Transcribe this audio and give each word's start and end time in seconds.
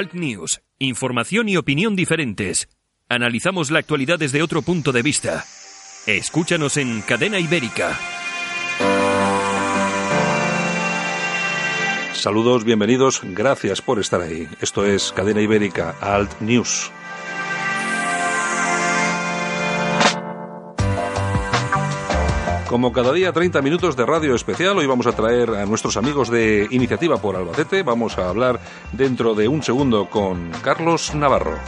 Alt 0.00 0.14
News, 0.14 0.62
información 0.78 1.50
y 1.50 1.58
opinión 1.58 1.94
diferentes. 1.94 2.70
Analizamos 3.10 3.70
la 3.70 3.80
actualidad 3.80 4.18
desde 4.18 4.42
otro 4.42 4.62
punto 4.62 4.92
de 4.92 5.02
vista. 5.02 5.44
Escúchanos 6.06 6.78
en 6.78 7.02
Cadena 7.02 7.38
Ibérica. 7.38 7.98
Saludos, 12.14 12.64
bienvenidos, 12.64 13.20
gracias 13.22 13.82
por 13.82 13.98
estar 13.98 14.22
ahí. 14.22 14.48
Esto 14.62 14.86
es 14.86 15.12
Cadena 15.12 15.42
Ibérica, 15.42 15.94
Alt 16.00 16.40
News. 16.40 16.90
Como 22.70 22.92
cada 22.92 23.12
día 23.12 23.32
30 23.32 23.62
minutos 23.62 23.96
de 23.96 24.06
radio 24.06 24.32
especial, 24.32 24.78
hoy 24.78 24.86
vamos 24.86 25.08
a 25.08 25.12
traer 25.12 25.50
a 25.50 25.66
nuestros 25.66 25.96
amigos 25.96 26.30
de 26.30 26.68
Iniciativa 26.70 27.16
por 27.16 27.34
Albacete. 27.34 27.82
Vamos 27.82 28.16
a 28.16 28.28
hablar 28.28 28.60
dentro 28.92 29.34
de 29.34 29.48
un 29.48 29.60
segundo 29.64 30.08
con 30.08 30.52
Carlos 30.62 31.12
Navarro. 31.16 31.58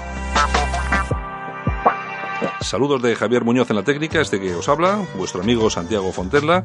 Saludos 2.60 3.02
de 3.02 3.16
Javier 3.16 3.42
Muñoz 3.42 3.68
en 3.70 3.76
la 3.76 3.82
técnica, 3.82 4.20
este 4.20 4.40
que 4.40 4.54
os 4.54 4.68
habla, 4.68 5.04
vuestro 5.16 5.42
amigo 5.42 5.68
Santiago 5.70 6.12
Fontella, 6.12 6.64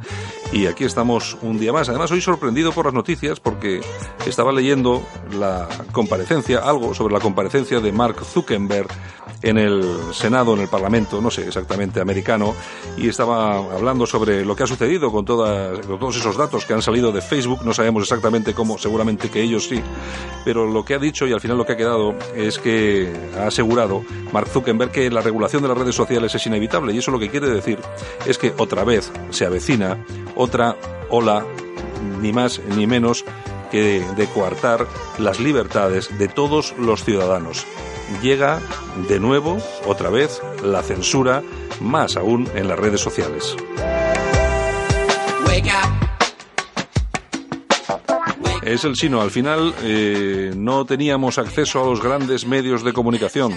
y 0.53 0.67
aquí 0.67 0.83
estamos 0.83 1.35
un 1.41 1.57
día 1.57 1.73
más. 1.73 1.89
Además, 1.89 2.11
hoy 2.11 2.21
sorprendido 2.21 2.71
por 2.71 2.85
las 2.85 2.93
noticias 2.93 3.39
porque 3.39 3.81
estaba 4.27 4.51
leyendo 4.51 5.01
la 5.31 5.67
comparecencia, 5.91 6.59
algo 6.59 6.93
sobre 6.93 7.15
la 7.15 7.19
comparecencia 7.19 7.79
de 7.79 7.91
Mark 7.91 8.23
Zuckerberg 8.23 8.89
en 9.41 9.57
el 9.57 9.83
Senado, 10.13 10.53
en 10.53 10.61
el 10.61 10.67
Parlamento, 10.67 11.21
no 11.21 11.29
sé 11.29 11.47
exactamente 11.47 12.01
americano, 12.01 12.55
y 12.97 13.09
estaba 13.09 13.57
hablando 13.57 14.05
sobre 14.05 14.43
lo 14.45 14.55
que 14.55 14.63
ha 14.63 14.67
sucedido 14.67 15.11
con, 15.11 15.25
todas, 15.25 15.79
todos 15.81 16.15
esos 16.15 16.37
datos 16.37 16.65
que 16.65 16.73
han 16.73 16.81
salido 16.81 17.11
de 17.11 17.21
Facebook. 17.21 17.63
No 17.63 17.73
sabemos 17.73 18.03
exactamente 18.03 18.53
cómo, 18.53 18.77
seguramente 18.77 19.29
que 19.29 19.41
ellos 19.41 19.67
sí, 19.67 19.81
pero 20.43 20.65
lo 20.65 20.83
que 20.83 20.95
ha 20.95 20.99
dicho 20.99 21.27
y 21.27 21.33
al 21.33 21.41
final 21.41 21.57
lo 21.57 21.65
que 21.65 21.73
ha 21.73 21.77
quedado 21.77 22.15
es 22.35 22.57
que 22.57 23.13
ha 23.37 23.47
asegurado 23.47 24.03
Mark 24.31 24.47
Zuckerberg 24.47 24.91
que 24.91 25.09
la 25.11 25.21
regulación 25.21 25.61
de 25.61 25.67
las 25.67 25.77
redes 25.77 25.95
sociales 25.95 26.33
es 26.33 26.45
inevitable 26.45 26.93
y 26.93 26.97
eso 26.97 27.11
lo 27.11 27.19
que 27.19 27.29
quiere 27.29 27.49
decir 27.49 27.79
es 28.25 28.37
que 28.37 28.53
otra 28.57 28.83
vez 28.83 29.11
se 29.29 29.45
avecina 29.45 30.03
otra 30.35 30.75
ola, 31.09 31.45
ni 32.21 32.33
más 32.33 32.59
ni 32.75 32.87
menos 32.87 33.23
que 33.71 34.05
de 34.15 34.27
coartar 34.27 34.87
las 35.19 35.39
libertades 35.39 36.17
de 36.17 36.27
todos 36.27 36.73
los 36.77 37.03
ciudadanos. 37.03 37.65
Llega 38.21 38.59
de 39.07 39.19
nuevo, 39.19 39.57
otra 39.85 40.09
vez, 40.09 40.41
la 40.63 40.81
censura, 40.81 41.43
más 41.81 42.15
aún 42.17 42.49
en 42.55 42.67
las 42.67 42.79
redes 42.79 43.01
sociales. 43.01 43.55
Es 48.67 48.83
el 48.83 48.97
sino. 48.97 49.21
Al 49.21 49.31
final 49.31 49.73
eh, 49.81 50.51
no 50.53 50.83
teníamos 50.83 51.37
acceso 51.37 51.81
a 51.81 51.85
los 51.85 52.01
grandes 52.03 52.45
medios 52.45 52.83
de 52.83 52.91
comunicación, 52.91 53.53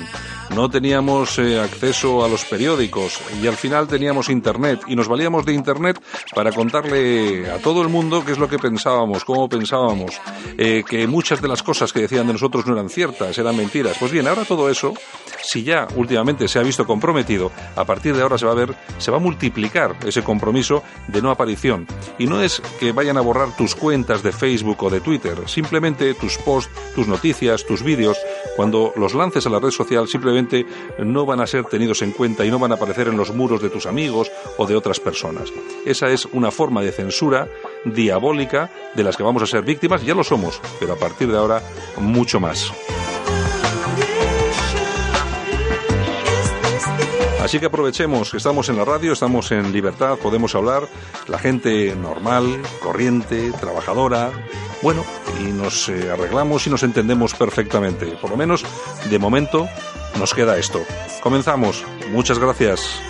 no 0.54 0.70
teníamos 0.70 1.36
eh, 1.40 1.58
acceso 1.58 2.24
a 2.24 2.28
los 2.28 2.44
periódicos 2.44 3.20
y 3.42 3.48
al 3.48 3.56
final 3.56 3.88
teníamos 3.88 4.28
Internet 4.28 4.82
y 4.86 4.94
nos 4.94 5.08
valíamos 5.08 5.44
de 5.44 5.52
Internet 5.52 6.00
para 6.32 6.52
contarle 6.52 7.50
a 7.50 7.58
todo 7.58 7.82
el 7.82 7.88
mundo 7.88 8.24
qué 8.24 8.30
es 8.30 8.38
lo 8.38 8.48
que 8.48 8.60
pensábamos, 8.60 9.24
cómo 9.24 9.48
pensábamos, 9.48 10.12
eh, 10.56 10.84
que 10.88 11.08
muchas 11.08 11.42
de 11.42 11.48
las 11.48 11.64
cosas 11.64 11.92
que 11.92 12.02
decían 12.02 12.28
de 12.28 12.34
nosotros 12.34 12.64
no 12.66 12.74
eran 12.74 12.88
ciertas, 12.88 13.36
eran 13.36 13.56
mentiras. 13.56 13.96
Pues 13.98 14.12
bien, 14.12 14.28
ahora 14.28 14.44
todo 14.44 14.70
eso, 14.70 14.94
si 15.42 15.64
ya 15.64 15.88
últimamente 15.96 16.46
se 16.46 16.60
ha 16.60 16.62
visto 16.62 16.86
comprometido, 16.86 17.50
a 17.74 17.84
partir 17.84 18.14
de 18.14 18.22
ahora 18.22 18.38
se 18.38 18.46
va 18.46 18.52
a 18.52 18.56
ver, 18.56 18.76
se 18.98 19.10
va 19.10 19.16
a 19.16 19.20
multiplicar 19.20 19.96
ese 20.06 20.22
compromiso 20.22 20.84
de 21.08 21.20
no 21.20 21.32
aparición. 21.32 21.88
Y 22.16 22.26
no 22.26 22.40
es 22.40 22.62
que 22.78 22.92
vayan 22.92 23.16
a 23.16 23.22
borrar 23.22 23.56
tus 23.56 23.74
cuentas 23.74 24.22
de 24.22 24.30
Facebook 24.30 24.84
o 24.84 24.90
de 24.90 24.99
Twitter, 25.00 25.48
simplemente 25.48 26.14
tus 26.14 26.38
posts, 26.38 26.72
tus 26.94 27.08
noticias, 27.08 27.64
tus 27.66 27.82
vídeos, 27.82 28.18
cuando 28.56 28.92
los 28.96 29.14
lances 29.14 29.46
a 29.46 29.50
la 29.50 29.58
red 29.58 29.70
social 29.70 30.08
simplemente 30.08 30.66
no 30.98 31.26
van 31.26 31.40
a 31.40 31.46
ser 31.46 31.64
tenidos 31.64 32.02
en 32.02 32.12
cuenta 32.12 32.44
y 32.44 32.50
no 32.50 32.58
van 32.58 32.72
a 32.72 32.76
aparecer 32.76 33.08
en 33.08 33.16
los 33.16 33.34
muros 33.34 33.62
de 33.62 33.70
tus 33.70 33.86
amigos 33.86 34.30
o 34.56 34.66
de 34.66 34.76
otras 34.76 35.00
personas. 35.00 35.52
Esa 35.84 36.08
es 36.08 36.26
una 36.26 36.50
forma 36.50 36.82
de 36.82 36.92
censura 36.92 37.48
diabólica 37.84 38.70
de 38.94 39.04
las 39.04 39.16
que 39.16 39.22
vamos 39.22 39.42
a 39.42 39.46
ser 39.46 39.62
víctimas, 39.62 40.02
ya 40.04 40.14
lo 40.14 40.24
somos, 40.24 40.60
pero 40.78 40.92
a 40.92 40.96
partir 40.96 41.30
de 41.30 41.38
ahora 41.38 41.62
mucho 41.98 42.40
más. 42.40 42.72
Así 47.50 47.58
que 47.58 47.66
aprovechemos 47.66 48.30
que 48.30 48.36
estamos 48.36 48.68
en 48.68 48.76
la 48.76 48.84
radio, 48.84 49.12
estamos 49.12 49.50
en 49.50 49.72
libertad, 49.72 50.18
podemos 50.18 50.54
hablar, 50.54 50.86
la 51.26 51.38
gente 51.38 51.96
normal, 51.96 52.60
corriente, 52.80 53.50
trabajadora, 53.60 54.30
bueno, 54.82 55.04
y 55.40 55.52
nos 55.52 55.88
eh, 55.88 56.10
arreglamos 56.10 56.66
y 56.66 56.70
nos 56.70 56.82
entendemos 56.82 57.34
perfectamente. 57.34 58.06
Por 58.20 58.30
lo 58.30 58.36
menos, 58.36 58.64
de 59.08 59.18
momento, 59.18 59.68
nos 60.18 60.34
queda 60.34 60.58
esto. 60.58 60.80
Comenzamos. 61.22 61.84
Muchas 62.10 62.38
gracias. 62.38 63.00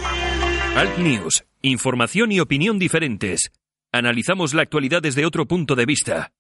Alt 0.77 0.99
News, 0.99 1.45
información 1.63 2.33
y 2.33 2.41
opinión 2.41 2.79
diferentes. 2.79 3.53
Analizamos 3.93 4.55
la 4.55 4.63
actualidad 4.63 5.03
desde 5.03 5.27
otro 5.27 5.47
punto 5.47 5.75
de 5.75 5.87
vista. 5.87 6.33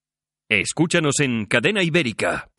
Escúchanos 0.49 1.21
en 1.21 1.47
Cadena 1.47 1.83
Ibérica. 1.83 2.50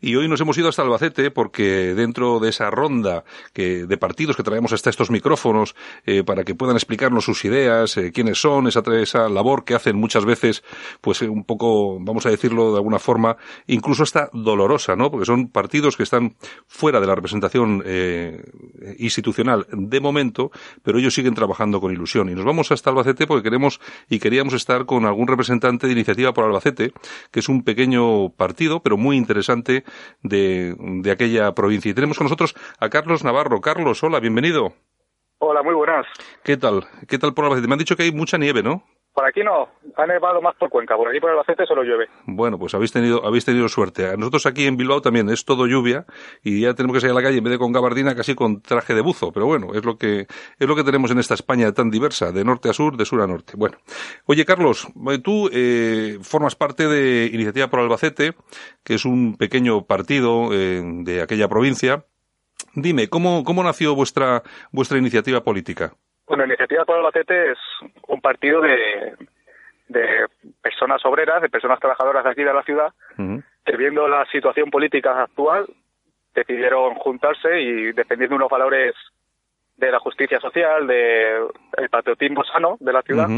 Y 0.00 0.16
hoy 0.16 0.28
nos 0.28 0.40
hemos 0.40 0.56
ido 0.58 0.68
hasta 0.68 0.82
Albacete 0.82 1.30
porque 1.30 1.94
dentro 1.94 2.38
de 2.40 2.50
esa 2.50 2.70
ronda 2.70 3.24
que, 3.52 3.86
de 3.86 3.96
partidos 3.96 4.36
que 4.36 4.42
traemos 4.42 4.72
hasta 4.72 4.90
estos 4.90 5.10
micrófonos 5.10 5.74
eh, 6.06 6.24
para 6.24 6.44
que 6.44 6.54
puedan 6.54 6.76
explicarnos 6.76 7.24
sus 7.24 7.44
ideas, 7.44 7.96
eh, 7.96 8.12
quiénes 8.12 8.40
son, 8.40 8.66
esa, 8.66 8.82
esa 9.00 9.28
labor 9.28 9.64
que 9.64 9.74
hacen 9.74 9.96
muchas 9.96 10.24
veces, 10.24 10.62
pues 11.00 11.22
eh, 11.22 11.28
un 11.28 11.44
poco, 11.44 11.98
vamos 12.00 12.26
a 12.26 12.30
decirlo 12.30 12.72
de 12.72 12.78
alguna 12.78 12.98
forma, 12.98 13.36
incluso 13.66 14.02
hasta 14.02 14.30
dolorosa, 14.32 14.96
¿no? 14.96 15.10
Porque 15.10 15.26
son 15.26 15.48
partidos 15.48 15.96
que 15.96 16.02
están 16.02 16.36
fuera 16.66 17.00
de 17.00 17.06
la 17.06 17.14
representación 17.14 17.82
institucional 18.98 19.66
de 19.70 20.00
momento, 20.00 20.50
pero 20.82 20.98
ellos 20.98 21.14
siguen 21.14 21.34
trabajando 21.34 21.80
con 21.80 21.92
ilusión. 21.92 22.28
Y 22.28 22.34
nos 22.34 22.44
vamos 22.44 22.70
hasta 22.72 22.90
Albacete 22.90 23.26
porque 23.26 23.42
queremos 23.42 23.80
y 24.08 24.18
queríamos 24.18 24.54
estar 24.54 24.86
con 24.86 25.04
algún 25.04 25.26
representante 25.26 25.86
de 25.86 25.92
Iniciativa 25.92 26.32
por 26.32 26.44
Albacete, 26.44 26.92
que 27.30 27.40
es 27.40 27.48
un 27.48 27.62
pequeño 27.62 28.30
partido, 28.30 28.80
pero 28.80 28.96
muy 28.96 29.16
interesante 29.16 29.67
de, 30.22 30.74
de 30.78 31.10
aquella 31.10 31.54
provincia. 31.54 31.90
Y 31.90 31.94
tenemos 31.94 32.18
con 32.18 32.24
nosotros 32.26 32.54
a 32.78 32.88
Carlos 32.88 33.24
Navarro. 33.24 33.60
Carlos, 33.60 34.02
hola, 34.02 34.20
bienvenido. 34.20 34.74
Hola, 35.38 35.62
muy 35.62 35.74
buenas. 35.74 36.06
¿Qué 36.42 36.56
tal? 36.56 36.84
¿Qué 37.06 37.18
tal 37.18 37.32
por 37.34 37.44
Albacete? 37.44 37.68
Me 37.68 37.74
han 37.74 37.78
dicho 37.78 37.96
que 37.96 38.02
hay 38.02 38.12
mucha 38.12 38.38
nieve, 38.38 38.62
¿no? 38.62 38.82
Por 39.18 39.26
aquí 39.26 39.40
no, 39.42 39.68
ha 39.96 40.06
nevado 40.06 40.40
más 40.40 40.54
por 40.54 40.70
Cuenca, 40.70 40.96
por 40.96 41.08
aquí 41.08 41.18
por 41.18 41.30
Albacete 41.30 41.66
solo 41.66 41.82
llueve. 41.82 42.06
Bueno, 42.24 42.56
pues 42.56 42.72
habéis 42.74 42.92
tenido, 42.92 43.26
habéis 43.26 43.44
tenido 43.44 43.68
suerte. 43.68 44.16
Nosotros 44.16 44.46
aquí 44.46 44.64
en 44.66 44.76
Bilbao 44.76 45.00
también 45.00 45.28
es 45.28 45.44
todo 45.44 45.66
lluvia 45.66 46.06
y 46.44 46.60
ya 46.60 46.74
tenemos 46.74 46.94
que 46.94 47.00
salir 47.00 47.10
a 47.10 47.14
la 47.16 47.22
calle 47.24 47.38
en 47.38 47.42
vez 47.42 47.50
de 47.50 47.58
con 47.58 47.72
gabardina 47.72 48.14
casi 48.14 48.36
con 48.36 48.62
traje 48.62 48.94
de 48.94 49.00
buzo, 49.00 49.32
pero 49.32 49.46
bueno, 49.46 49.74
es 49.74 49.84
lo 49.84 49.98
que, 49.98 50.28
es 50.56 50.68
lo 50.68 50.76
que 50.76 50.84
tenemos 50.84 51.10
en 51.10 51.18
esta 51.18 51.34
España 51.34 51.72
tan 51.72 51.90
diversa, 51.90 52.30
de 52.30 52.44
norte 52.44 52.68
a 52.70 52.72
sur, 52.72 52.96
de 52.96 53.04
sur 53.04 53.20
a 53.20 53.26
norte. 53.26 53.54
Bueno, 53.56 53.78
oye 54.26 54.44
Carlos, 54.44 54.86
tú 55.24 55.50
eh, 55.52 56.18
formas 56.22 56.54
parte 56.54 56.86
de 56.86 57.28
Iniciativa 57.32 57.66
por 57.66 57.80
Albacete, 57.80 58.34
que 58.84 58.94
es 58.94 59.04
un 59.04 59.36
pequeño 59.36 59.84
partido 59.84 60.50
eh, 60.52 60.80
de 61.02 61.22
aquella 61.22 61.48
provincia. 61.48 62.04
Dime, 62.72 63.08
¿cómo, 63.08 63.42
cómo 63.42 63.64
nació 63.64 63.96
vuestra, 63.96 64.44
vuestra 64.70 64.96
iniciativa 64.96 65.42
política? 65.42 65.96
Bueno, 66.28 66.44
Iniciativa 66.44 66.84
por 66.84 66.96
Albacete 66.96 67.52
es 67.52 67.58
un 68.06 68.20
partido 68.20 68.60
de, 68.60 69.14
de 69.88 70.26
personas 70.62 71.04
obreras, 71.04 71.42
de 71.42 71.48
personas 71.48 71.80
trabajadoras 71.80 72.24
de 72.24 72.30
aquí 72.30 72.44
de 72.44 72.52
la 72.52 72.62
ciudad, 72.62 72.92
que 73.64 73.76
viendo 73.76 74.06
la 74.06 74.26
situación 74.26 74.70
política 74.70 75.22
actual 75.22 75.66
decidieron 76.34 76.94
juntarse 76.96 77.60
y 77.60 77.92
defendiendo 77.92 78.36
unos 78.36 78.50
valores 78.50 78.94
de 79.76 79.90
la 79.90 79.98
justicia 80.00 80.40
social, 80.40 80.86
de 80.86 81.46
el 81.76 81.88
patriotismo 81.88 82.44
sano 82.44 82.76
de 82.80 82.92
la 82.92 83.02
ciudad, 83.02 83.28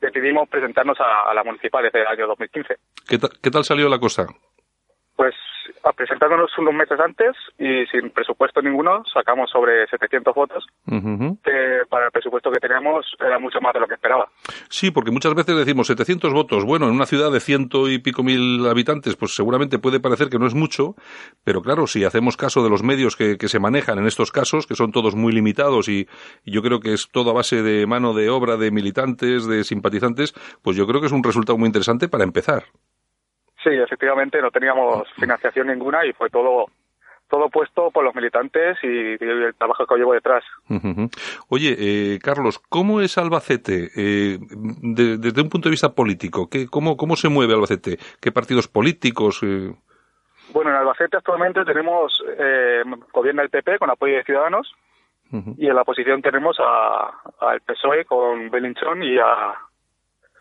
decidimos 0.00 0.48
presentarnos 0.48 0.98
a, 1.00 1.32
la 1.34 1.44
municipal 1.44 1.84
desde 1.84 2.00
el 2.00 2.06
año 2.06 2.26
2015. 2.26 2.76
¿Qué, 3.08 3.18
¿Qué 3.42 3.50
tal 3.50 3.64
salió 3.64 3.88
la 3.88 3.98
cosa? 3.98 4.26
Pues 5.20 5.34
presentándonos 5.94 6.50
unos 6.56 6.72
meses 6.72 6.98
antes 6.98 7.36
y 7.58 7.84
sin 7.92 8.08
presupuesto 8.08 8.62
ninguno 8.62 9.02
sacamos 9.12 9.50
sobre 9.50 9.86
700 9.88 10.34
votos, 10.34 10.66
que 10.86 11.82
para 11.90 12.06
el 12.06 12.10
presupuesto 12.10 12.50
que 12.50 12.58
teníamos 12.58 13.04
era 13.20 13.38
mucho 13.38 13.60
más 13.60 13.74
de 13.74 13.80
lo 13.80 13.86
que 13.86 13.96
esperaba. 13.96 14.30
Sí, 14.70 14.90
porque 14.90 15.10
muchas 15.10 15.34
veces 15.34 15.58
decimos 15.58 15.88
700 15.88 16.32
votos, 16.32 16.64
bueno, 16.64 16.86
en 16.86 16.94
una 16.94 17.04
ciudad 17.04 17.30
de 17.30 17.40
ciento 17.40 17.90
y 17.90 17.98
pico 17.98 18.22
mil 18.22 18.66
habitantes, 18.66 19.14
pues 19.14 19.34
seguramente 19.34 19.78
puede 19.78 20.00
parecer 20.00 20.30
que 20.30 20.38
no 20.38 20.46
es 20.46 20.54
mucho, 20.54 20.94
pero 21.44 21.60
claro, 21.60 21.86
si 21.86 22.02
hacemos 22.06 22.38
caso 22.38 22.64
de 22.64 22.70
los 22.70 22.82
medios 22.82 23.14
que, 23.14 23.36
se 23.46 23.60
manejan 23.60 23.98
en 23.98 24.06
estos 24.06 24.32
casos, 24.32 24.66
que 24.66 24.74
son 24.74 24.90
todos 24.90 25.16
muy 25.16 25.34
limitados 25.34 25.90
y, 25.90 26.08
y 26.46 26.50
yo 26.50 26.62
creo 26.62 26.80
que 26.80 26.94
es 26.94 27.10
todo 27.12 27.28
a 27.28 27.34
base 27.34 27.62
de 27.62 27.86
mano 27.86 28.14
de 28.14 28.30
obra 28.30 28.56
de 28.56 28.70
militantes, 28.70 29.46
de 29.46 29.64
simpatizantes, 29.64 30.32
pues 30.62 30.78
yo 30.78 30.86
creo 30.86 31.02
que 31.02 31.08
es 31.08 31.12
un 31.12 31.22
resultado 31.22 31.58
muy 31.58 31.66
interesante 31.66 32.08
para 32.08 32.24
empezar. 32.24 32.64
Sí, 33.62 33.70
efectivamente, 33.70 34.40
no 34.40 34.50
teníamos 34.50 35.08
financiación 35.14 35.66
ninguna 35.66 36.06
y 36.06 36.12
fue 36.12 36.30
todo 36.30 36.66
todo 37.30 37.48
puesto 37.48 37.90
por 37.92 38.04
los 38.04 38.14
militantes 38.14 38.76
y, 38.82 39.12
el 39.22 39.54
trabajo 39.54 39.86
que 39.86 39.96
llevo 39.96 40.12
detrás. 40.12 40.44
Oye, 41.48 41.76
eh, 41.78 42.18
Carlos, 42.18 42.58
¿cómo 42.58 43.00
es 43.00 43.16
Albacete 43.16 43.88
eh, 43.96 44.38
desde 44.82 45.40
un 45.40 45.48
punto 45.48 45.68
de 45.68 45.70
vista 45.70 45.94
político? 45.94 46.48
¿Qué, 46.50 46.66
cómo, 46.66 46.96
¿Cómo 46.96 47.14
se 47.14 47.28
mueve 47.28 47.54
Albacete? 47.54 47.98
¿Qué 48.20 48.32
partidos 48.32 48.66
políticos? 48.66 49.40
Eh? 49.44 49.72
Bueno, 50.52 50.70
en 50.70 50.76
Albacete 50.76 51.16
actualmente 51.16 51.64
tenemos, 51.64 52.20
eh, 52.36 52.82
gobierna 53.12 53.42
el 53.42 53.50
PP 53.50 53.78
con 53.78 53.90
apoyo 53.90 54.16
de 54.16 54.24
Ciudadanos 54.24 54.72
y 55.56 55.68
en 55.68 55.76
la 55.76 55.82
oposición 55.82 56.22
tenemos 56.22 56.56
al 56.58 57.60
PSOE 57.60 58.04
con 58.04 58.50
Belinchón 58.50 59.04
y 59.04 59.16
a, 59.16 59.54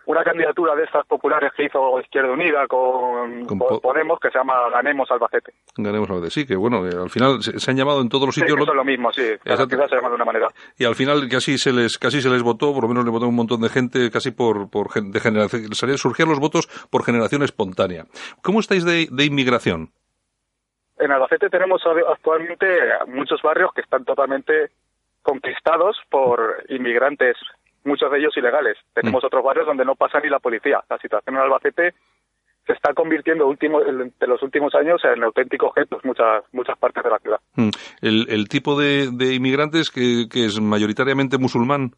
una 0.09 0.23
candidatura 0.23 0.75
de 0.75 0.85
estas 0.85 1.05
populares 1.05 1.51
que 1.55 1.65
hizo 1.65 1.99
Izquierda 1.99 2.31
Unida 2.31 2.65
con, 2.67 3.45
Podemos 3.79 4.19
que 4.19 4.31
se 4.31 4.39
llama 4.39 4.55
Ganemos 4.71 5.09
Albacete. 5.11 5.53
Ganemos 5.77 6.09
Albacete, 6.09 6.31
sí, 6.31 6.47
que 6.47 6.55
bueno, 6.55 6.79
al 6.79 7.11
final 7.11 7.43
se, 7.43 7.69
han 7.69 7.77
llamado 7.77 8.01
en 8.01 8.09
todos 8.09 8.25
los 8.25 8.33
sitios. 8.33 8.57
Sí, 8.57 8.63
eso 8.63 8.71
es 8.71 8.75
lo 8.75 8.83
mismo, 8.83 9.13
sí. 9.13 9.21
Cada 9.43 9.67
ciudad 9.67 9.87
se 9.87 9.97
llama 9.97 10.09
de 10.09 10.15
una 10.15 10.25
manera. 10.25 10.47
Y 10.79 10.85
al 10.85 10.95
final 10.95 11.29
casi 11.29 11.59
se 11.59 11.71
les 11.71 11.99
casi 11.99 12.23
se 12.23 12.29
les 12.29 12.41
votó, 12.41 12.73
por 12.73 12.81
lo 12.81 12.89
menos 12.89 13.05
le 13.05 13.11
votó 13.11 13.27
un 13.27 13.35
montón 13.35 13.61
de 13.61 13.69
gente, 13.69 14.09
casi 14.09 14.31
por, 14.31 14.71
por 14.71 14.89
de 14.91 15.19
generación, 15.19 15.71
surgían 15.99 16.29
los 16.29 16.39
votos 16.39 16.65
por 16.89 17.03
generación 17.03 17.43
espontánea. 17.43 18.05
¿Cómo 18.41 18.61
estáis 18.61 18.85
de, 18.85 19.09
de 19.11 19.25
inmigración? 19.25 19.91
En 20.97 21.11
Albacete 21.11 21.51
tenemos 21.51 21.83
actualmente 21.85 22.65
muchos 23.09 23.43
barrios 23.43 23.71
que 23.75 23.81
están 23.81 24.05
totalmente 24.05 24.71
conquistados 25.21 25.97
por 26.09 26.63
inmigrantes 26.67 27.37
muchos 27.83 28.11
de 28.11 28.19
ellos 28.19 28.35
ilegales. 28.37 28.77
Tenemos 28.93 29.23
mm. 29.23 29.25
otros 29.25 29.43
barrios 29.43 29.67
donde 29.67 29.85
no 29.85 29.95
pasa 29.95 30.19
ni 30.19 30.29
la 30.29 30.39
policía. 30.39 30.81
La 30.89 30.97
situación 30.97 31.35
en 31.35 31.41
Albacete 31.41 31.93
se 32.65 32.73
está 32.73 32.93
convirtiendo 32.93 33.47
último, 33.47 33.81
en 33.81 34.13
los 34.19 34.43
últimos 34.43 34.75
años 34.75 35.01
en 35.03 35.23
auténticos 35.23 35.69
objetos 35.69 36.05
muchas 36.05 36.43
muchas 36.51 36.77
partes 36.77 37.03
de 37.03 37.09
la 37.09 37.19
ciudad. 37.19 37.39
Mm. 37.55 37.69
El, 38.01 38.47
tipo 38.47 38.79
de, 38.79 39.33
inmigrantes 39.33 39.89
que, 39.89 40.27
que 40.29 40.45
es 40.45 40.59
mayoritariamente 40.59 41.37
musulmán 41.37 41.93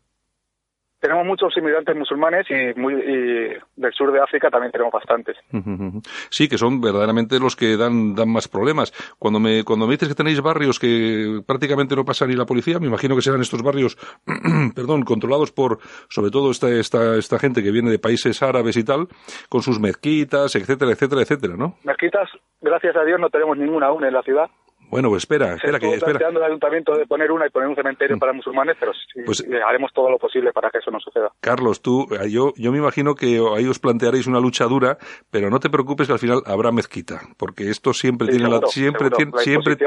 tenemos 1.02 1.26
muchos 1.26 1.56
inmigrantes 1.58 1.96
musulmanes 1.96 2.46
y, 2.50 2.80
muy, 2.80 2.94
del 2.94 3.94
sur 3.94 4.12
de 4.12 4.22
África 4.22 4.50
también 4.50 4.72
tenemos 4.72 4.94
bastantes. 4.94 5.38
Sí, 6.30 6.48
que 6.48 6.58
son 6.58 6.80
verdaderamente 6.80 7.40
los 7.40 7.56
que 7.56 7.76
dan, 7.76 8.16
dan 8.16 8.32
más 8.32 8.48
problemas. 8.48 8.92
Cuando 9.18 9.40
me, 9.40 9.64
cuando 9.64 9.86
me 9.86 9.94
dices 9.94 10.10
que 10.10 10.16
tenéis 10.16 10.42
barrios 10.42 10.80
que 10.80 11.42
prácticamente 11.46 11.96
no 11.96 12.06
pasa 12.06 12.26
ni 12.26 12.36
la 12.36 12.46
policía, 12.46 12.80
me 12.80 12.88
imagino 12.88 13.16
que 13.16 13.22
serán 13.22 13.42
estos 13.42 13.62
barrios, 13.64 13.98
perdón, 14.76 15.04
controlados 15.04 15.52
por, 15.52 15.80
sobre 16.10 16.32
todo 16.32 16.52
esta, 16.52 16.70
esta, 16.70 17.18
esta 17.18 17.40
gente 17.40 17.64
que 17.64 17.72
viene 17.72 17.90
de 17.90 18.00
países 18.00 18.42
árabes 18.44 18.78
y 18.78 18.84
tal, 18.84 19.08
con 19.50 19.62
sus 19.62 19.80
mezquitas, 19.80 20.56
etcétera, 20.56 20.92
etcétera, 20.92 21.22
etcétera, 21.22 21.56
¿no? 21.58 21.76
Mezquitas, 21.84 22.30
gracias 22.62 22.96
a 22.96 23.04
Dios, 23.04 23.20
no 23.20 23.30
tenemos 23.30 23.58
ninguna 23.58 23.88
aún 23.88 24.06
en 24.06 24.14
la 24.14 24.22
ciudad. 24.22 24.50
Bueno, 24.92 25.08
pues 25.08 25.24
espera, 25.24 25.54
espera 25.54 25.80
que 25.80 25.88
espera. 25.88 26.12
planteando 26.12 26.42
el 26.42 26.48
ayuntamiento 26.48 26.94
de 26.98 27.06
poner 27.08 27.32
una 27.32 27.48
y 27.48 27.50
poner 27.50 27.70
un 27.70 27.76
cementerio 27.76 28.18
mm. 28.18 28.20
para 28.20 28.34
musulmanes, 28.34 28.76
pero 28.78 28.92
sí, 28.94 29.22
pues, 29.26 29.44
haremos 29.66 29.94
todo 29.94 30.12
lo 30.12 30.20
posible 30.20 30.52
para 30.52 30.70
que 30.70 30.80
eso 30.80 30.92
no 30.92 31.00
suceda. 31.00 31.32
Carlos, 31.40 31.82
tú, 31.82 32.08
eh, 32.12 32.30
yo, 32.30 32.52
yo 32.58 32.74
me 32.74 32.80
imagino 32.80 33.16
que 33.16 33.42
ahí 33.56 33.66
os 33.68 33.80
plantearéis 33.80 34.28
una 34.28 34.42
lucha 34.42 34.66
dura, 34.66 34.98
pero 35.32 35.50
no 35.50 35.62
te 35.62 35.70
preocupes 35.70 36.08
que 36.08 36.14
al 36.14 36.20
final 36.20 36.44
habrá 36.46 36.74
mezquita, 36.74 37.22
porque 37.38 37.70
esto 37.70 37.94
siempre 37.94 38.28
tiene 38.28 38.50
la, 38.50 38.60
siempre 38.68 39.10
tiene, 39.10 39.32
siempre 39.38 39.78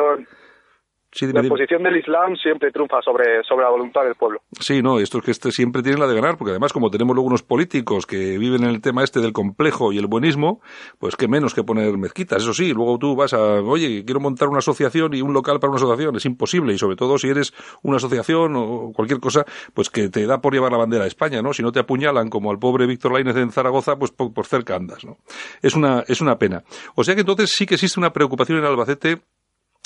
la 1.21 1.43
posición 1.43 1.83
del 1.83 1.97
Islam 1.97 2.37
siempre 2.37 2.71
triunfa 2.71 3.01
sobre, 3.03 3.43
sobre 3.45 3.65
la 3.65 3.71
voluntad 3.71 4.03
del 4.03 4.15
pueblo. 4.15 4.41
Sí, 4.59 4.83
no, 4.83 4.99
esto 4.99 5.19
es 5.19 5.25
que 5.25 5.31
este 5.31 5.51
siempre 5.51 5.83
tiene 5.83 5.99
la 5.99 6.07
de 6.07 6.15
ganar, 6.15 6.37
porque 6.37 6.51
además 6.51 6.73
como 6.73 6.91
tenemos 6.91 7.15
luego 7.15 7.29
unos 7.29 7.43
políticos 7.43 8.07
que 8.07 8.39
viven 8.39 8.65
en 8.65 8.71
el 8.71 8.81
tema 8.81 9.05
este 9.05 9.21
del 9.21 9.33
complejo 9.33 9.93
y 9.93 9.99
el 9.99 10.07
buenismo, 10.07 10.61
pues 10.99 11.17
qué 11.17 11.29
menos 11.29 11.55
que 11.55 11.63
poner 11.63 11.97
mezquitas. 11.97 12.43
Eso 12.43 12.53
sí, 12.53 12.73
luego 12.73 12.99
tú 12.99 13.17
vas 13.17 13.33
a, 13.33 13.61
oye, 13.61 14.05
quiero 14.05 14.21
montar 14.21 14.49
una 14.49 14.59
asociación 14.59 15.15
y 15.15 15.23
un 15.23 15.33
local 15.33 15.61
para 15.61 15.71
una 15.71 15.79
asociación, 15.79 16.17
es 16.17 16.25
imposible, 16.25 16.75
y 16.75 16.79
sobre 16.79 16.97
todo 16.97 17.19
si 17.19 17.29
eres 17.29 17.53
una 17.83 17.97
asociación 17.97 18.55
o 18.57 18.93
cualquier 18.95 19.21
cosa, 19.21 19.45
pues 19.73 19.91
que 19.91 20.09
te 20.09 20.27
da 20.27 20.41
por 20.41 20.53
llevar 20.53 20.73
la 20.73 20.79
bandera 20.79 21.05
de 21.05 21.09
España, 21.09 21.43
¿no? 21.43 21.53
Si 21.53 21.63
no 21.63 21.73
te 21.73 21.81
apuñalan 21.81 22.29
como 22.29 22.51
al 22.51 22.59
pobre 22.59 22.87
Víctor 22.87 23.13
Lainez 23.13 23.37
en 23.37 23.51
Zaragoza, 23.51 23.97
pues 23.97 24.11
por, 24.11 24.33
por 24.33 24.47
cerca 24.47 24.77
andas, 24.77 25.05
¿no? 25.05 25.19
Es 25.63 25.75
una, 25.75 26.05
es 26.07 26.21
una 26.21 26.37
pena. 26.39 26.65
O 26.95 27.05
sea 27.05 27.15
que 27.15 27.21
entonces 27.21 27.51
sí 27.55 27.67
que 27.67 27.75
existe 27.75 28.01
una 28.01 28.13
preocupación 28.13 28.59
en 28.59 28.65
Albacete 28.65 29.21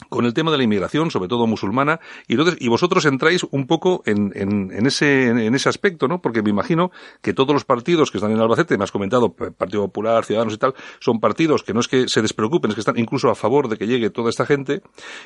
con 0.08 0.24
el 0.24 0.32
tema 0.32 0.50
de 0.50 0.58
la 0.58 0.64
inmigración, 0.64 1.10
sobre 1.10 1.28
todo 1.28 1.46
musulmana, 1.46 2.00
y, 2.28 2.34
entonces, 2.34 2.56
y 2.60 2.68
vosotros 2.68 3.04
entráis 3.04 3.44
un 3.50 3.66
poco 3.66 4.02
en, 4.06 4.32
en, 4.34 4.86
ese, 4.86 5.28
en, 5.28 5.54
ese 5.54 5.68
aspecto, 5.68 6.06
¿no? 6.06 6.20
Porque 6.20 6.42
me 6.42 6.50
imagino 6.50 6.90
que 7.20 7.34
todos 7.34 7.52
los 7.52 7.64
partidos 7.64 8.10
que 8.10 8.18
están 8.18 8.30
en 8.30 8.38
Albacete, 8.38 8.78
me 8.78 8.84
has 8.84 8.92
comentado, 8.92 9.32
Partido 9.32 9.82
Popular, 9.86 10.24
Ciudadanos 10.24 10.54
y 10.54 10.58
tal, 10.58 10.74
son 11.00 11.18
partidos 11.18 11.64
que 11.64 11.74
no 11.74 11.80
es 11.80 11.88
que 11.88 12.06
se 12.08 12.22
despreocupen, 12.22 12.70
es 12.70 12.74
que 12.76 12.80
están 12.80 12.98
incluso 12.98 13.28
a 13.28 13.34
favor 13.34 13.68
de 13.68 13.76
que 13.76 13.86
llegue 13.86 14.10
toda 14.10 14.30
esta 14.30 14.46
gente, 14.46 14.82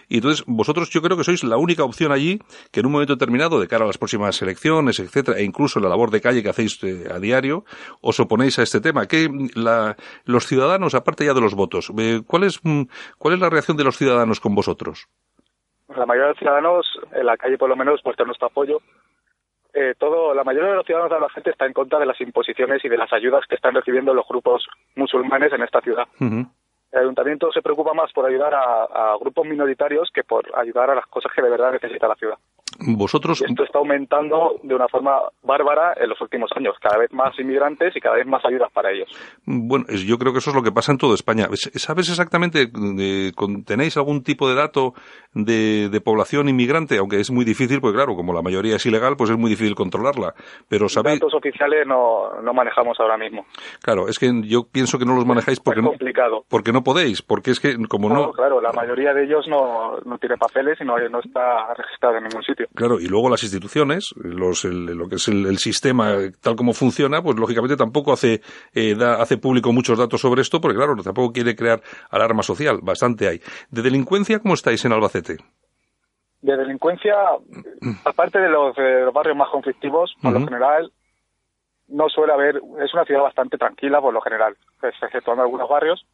y 0.09 0.17
entonces 0.17 0.45
vosotros 0.47 0.89
yo 0.91 1.03
creo 1.03 1.17
que 1.19 1.25
sois 1.25 1.45
la 1.45 1.59
única 1.59 1.85
opción 1.85 2.11
allí 2.11 2.41
que 2.71 2.81
en 2.81 2.87
un 2.87 2.93
momento 2.93 3.15
determinado, 3.15 3.61
de 3.61 3.69
cara 3.69 3.85
a 3.85 3.87
las 3.87 3.99
próximas 3.99 4.41
elecciones, 4.41 4.99
etcétera, 4.99 5.39
e 5.39 5.45
incluso 5.45 5.81
la 5.81 5.89
labor 5.89 6.11
de 6.11 6.21
calle 6.21 6.43
que 6.43 6.49
hacéis 6.49 6.79
eh, 6.83 7.09
a 7.13 7.19
diario, 7.19 7.65
os 8.01 8.19
oponéis 8.21 8.59
a 8.59 8.63
este 8.63 8.81
tema. 8.81 9.07
Que 9.07 9.29
la, 9.55 9.97
los 10.25 10.47
ciudadanos, 10.47 10.95
aparte 10.95 11.27
ya 11.27 11.35
de 11.35 11.41
los 11.41 11.55
votos, 11.55 11.93
eh, 11.99 12.23
¿cuál 12.27 12.45
es, 12.45 12.61
mm, 12.63 12.83
cuál 13.19 13.35
es 13.35 13.41
la 13.41 13.51
reacción 13.51 13.77
de 13.77 13.85
los 13.85 13.99
ciudadanos 13.99 14.41
con 14.41 14.55
vosotros? 14.55 14.62
Vosotros? 14.63 15.09
La 15.89 16.07
mayoría 16.07 16.29
de 16.29 16.33
los 16.33 16.39
ciudadanos, 16.39 16.87
en 17.13 17.27
la 17.27 17.37
calle 17.37 17.59
por 17.59 17.69
lo 17.69 17.77
menos, 17.77 18.01
muestran 18.05 18.29
nuestro 18.29 18.47
apoyo. 18.47 18.81
Eh, 19.75 19.95
todo, 19.99 20.35
la 20.35 20.45
mayoría 20.45 20.71
de 20.71 20.77
los 20.77 20.87
ciudadanos 20.87 21.13
de 21.13 21.21
la 21.21 21.31
gente 21.31 21.51
está 21.51 21.67
en 21.67 21.73
contra 21.73 21.99
de 21.99 22.07
las 22.07 22.21
imposiciones 22.21 22.85
y 22.85 22.89
de 22.89 22.97
las 22.97 23.13
ayudas 23.13 23.45
que 23.49 23.57
están 23.57 23.75
recibiendo 23.75 24.15
los 24.15 24.27
grupos 24.29 24.67
musulmanes 24.97 25.53
en 25.53 25.63
esta 25.63 25.81
ciudad. 25.81 26.07
El 26.21 26.99
ayuntamiento 27.01 27.51
se 27.53 27.63
preocupa 27.63 27.95
más 27.95 28.13
por 28.13 28.27
ayudar 28.27 28.55
a, 28.55 29.17
grupos 29.19 29.47
minoritarios 29.47 30.11
que 30.13 30.25
por 30.25 30.45
ayudar 30.55 30.91
a 30.91 30.95
las 30.95 31.07
cosas 31.07 31.33
que 31.35 31.43
de 31.43 31.51
verdad 31.51 31.73
necesita 31.73 32.07
la 32.07 32.17
ciudad. 32.17 32.37
Vosotros. 32.79 33.43
esto 33.43 33.65
está 33.65 33.79
aumentando 33.79 34.61
de 34.63 34.75
una 34.75 34.89
forma 34.89 35.19
bárbara 35.43 35.95
en 35.97 36.09
los 36.09 36.21
últimos 36.21 36.51
años. 36.57 36.75
Cada 36.81 36.99
vez 36.99 37.13
más 37.13 37.39
inmigrantes 37.39 37.95
y 37.97 38.01
cada 38.01 38.17
vez 38.17 38.27
más 38.27 38.45
ayudas 38.45 38.71
para 38.73 38.91
ellos. 38.91 39.09
Bueno, 39.45 39.87
yo 39.89 40.19
creo 40.19 40.33
que 40.33 40.39
eso 40.39 40.51
es 40.51 40.57
lo 40.57 40.63
que 40.63 40.73
pasa 40.73 40.93
en 40.93 40.99
toda 40.99 41.15
España. 41.15 41.47
¿Sabes 41.53 42.09
exactamente, 42.09 42.69
tenéis 43.67 43.97
algún 43.97 44.23
tipo 44.23 44.49
de 44.49 44.55
dato 44.55 44.95
de, 45.35 46.01
población 46.05 46.49
inmigrante? 46.49 46.99
Aunque 46.99 47.21
es 47.21 47.31
muy 47.31 47.45
difícil, 47.45 47.81
porque 47.81 47.97
claro, 47.97 48.17
como 48.17 48.33
la 48.33 48.43
mayoría 48.43 48.77
es 48.77 48.87
ilegal, 48.87 49.15
pues 49.17 49.31
es 49.31 49.39
muy 49.39 49.51
difícil 49.51 49.75
controlarla. 49.75 50.35
Pero 50.69 50.89
sabéis. 50.89 51.21
Datos 51.21 51.35
oficiales 51.35 51.87
no, 51.87 52.41
no 52.43 52.53
manejamos 52.53 52.99
ahora 53.01 53.17
mismo. 53.17 53.47
Claro, 53.83 54.09
es 54.09 54.19
que 54.19 54.31
yo 54.45 54.65
pienso 54.71 54.99
que 54.99 55.05
no 55.05 55.15
los 55.15 55.27
manejáis 55.27 55.61
porque 55.61 55.81
es 55.81 55.87
complicado. 55.87 56.45
porque 56.49 56.73
no 56.73 56.83
podéis, 56.83 57.23
porque 57.23 57.51
es 57.51 57.61
que 57.61 57.77
como 57.89 58.09
no. 58.09 58.33
Claro, 58.33 58.61
la 58.61 58.73
mayoría 58.73 59.13
de 59.13 59.25
ellos 59.25 59.47
no, 59.49 59.99
no 60.05 60.19
tiene 60.19 60.37
papeles 60.37 60.81
y 60.81 60.85
no, 60.85 60.97
no 61.09 61.21
está 61.21 61.75
registrado 61.75 62.17
en 62.17 62.25
ningún 62.25 62.43
sitio. 62.43 62.62
Claro, 62.75 63.01
y 63.01 63.07
luego 63.07 63.29
las 63.29 63.43
instituciones, 63.43 64.15
los, 64.17 64.65
lo 64.65 65.09
que 65.09 65.17
es 65.17 65.29
el, 65.29 65.59
sistema 65.59 66.17
tal 66.41 66.57
como 66.57 66.73
funciona, 66.73 67.23
pues 67.23 67.39
lógicamente 67.39 67.77
tampoco 67.77 68.13
hace, 68.13 68.41
eh, 68.75 68.97
hace 69.19 69.39
público 69.39 69.73
muchos 69.73 69.99
datos 69.99 70.21
sobre 70.21 70.43
esto, 70.43 70.61
porque 70.61 70.77
claro, 70.77 70.97
tampoco 71.03 71.33
quiere 71.33 71.55
crear 71.55 71.81
alarma 72.11 72.43
social, 72.43 72.81
bastante 72.83 73.29
hay. 73.29 73.41
¿De 73.71 73.83
delincuencia 73.83 74.39
cómo 74.41 74.55
estáis 74.55 74.85
en 74.85 74.93
Albacete? 74.93 75.37
De 76.41 76.57
delincuencia, 76.57 77.15
aparte 78.05 78.41
de 78.41 78.49
los, 78.49 78.75
barrios 79.15 79.37
más 79.37 79.49
conflictivos, 79.51 80.15
por 80.21 80.33
lo 80.33 80.45
general, 80.45 80.93
no 81.89 82.09
suele 82.09 82.33
haber, 82.33 82.61
es 82.83 82.93
una 82.95 83.05
ciudad 83.05 83.23
bastante 83.23 83.59
tranquila 83.59 84.01
por 84.01 84.13
lo 84.13 84.21
general, 84.21 84.57
exceptuando 84.83 85.43
algunos 85.43 85.69
barrios, 85.69 86.05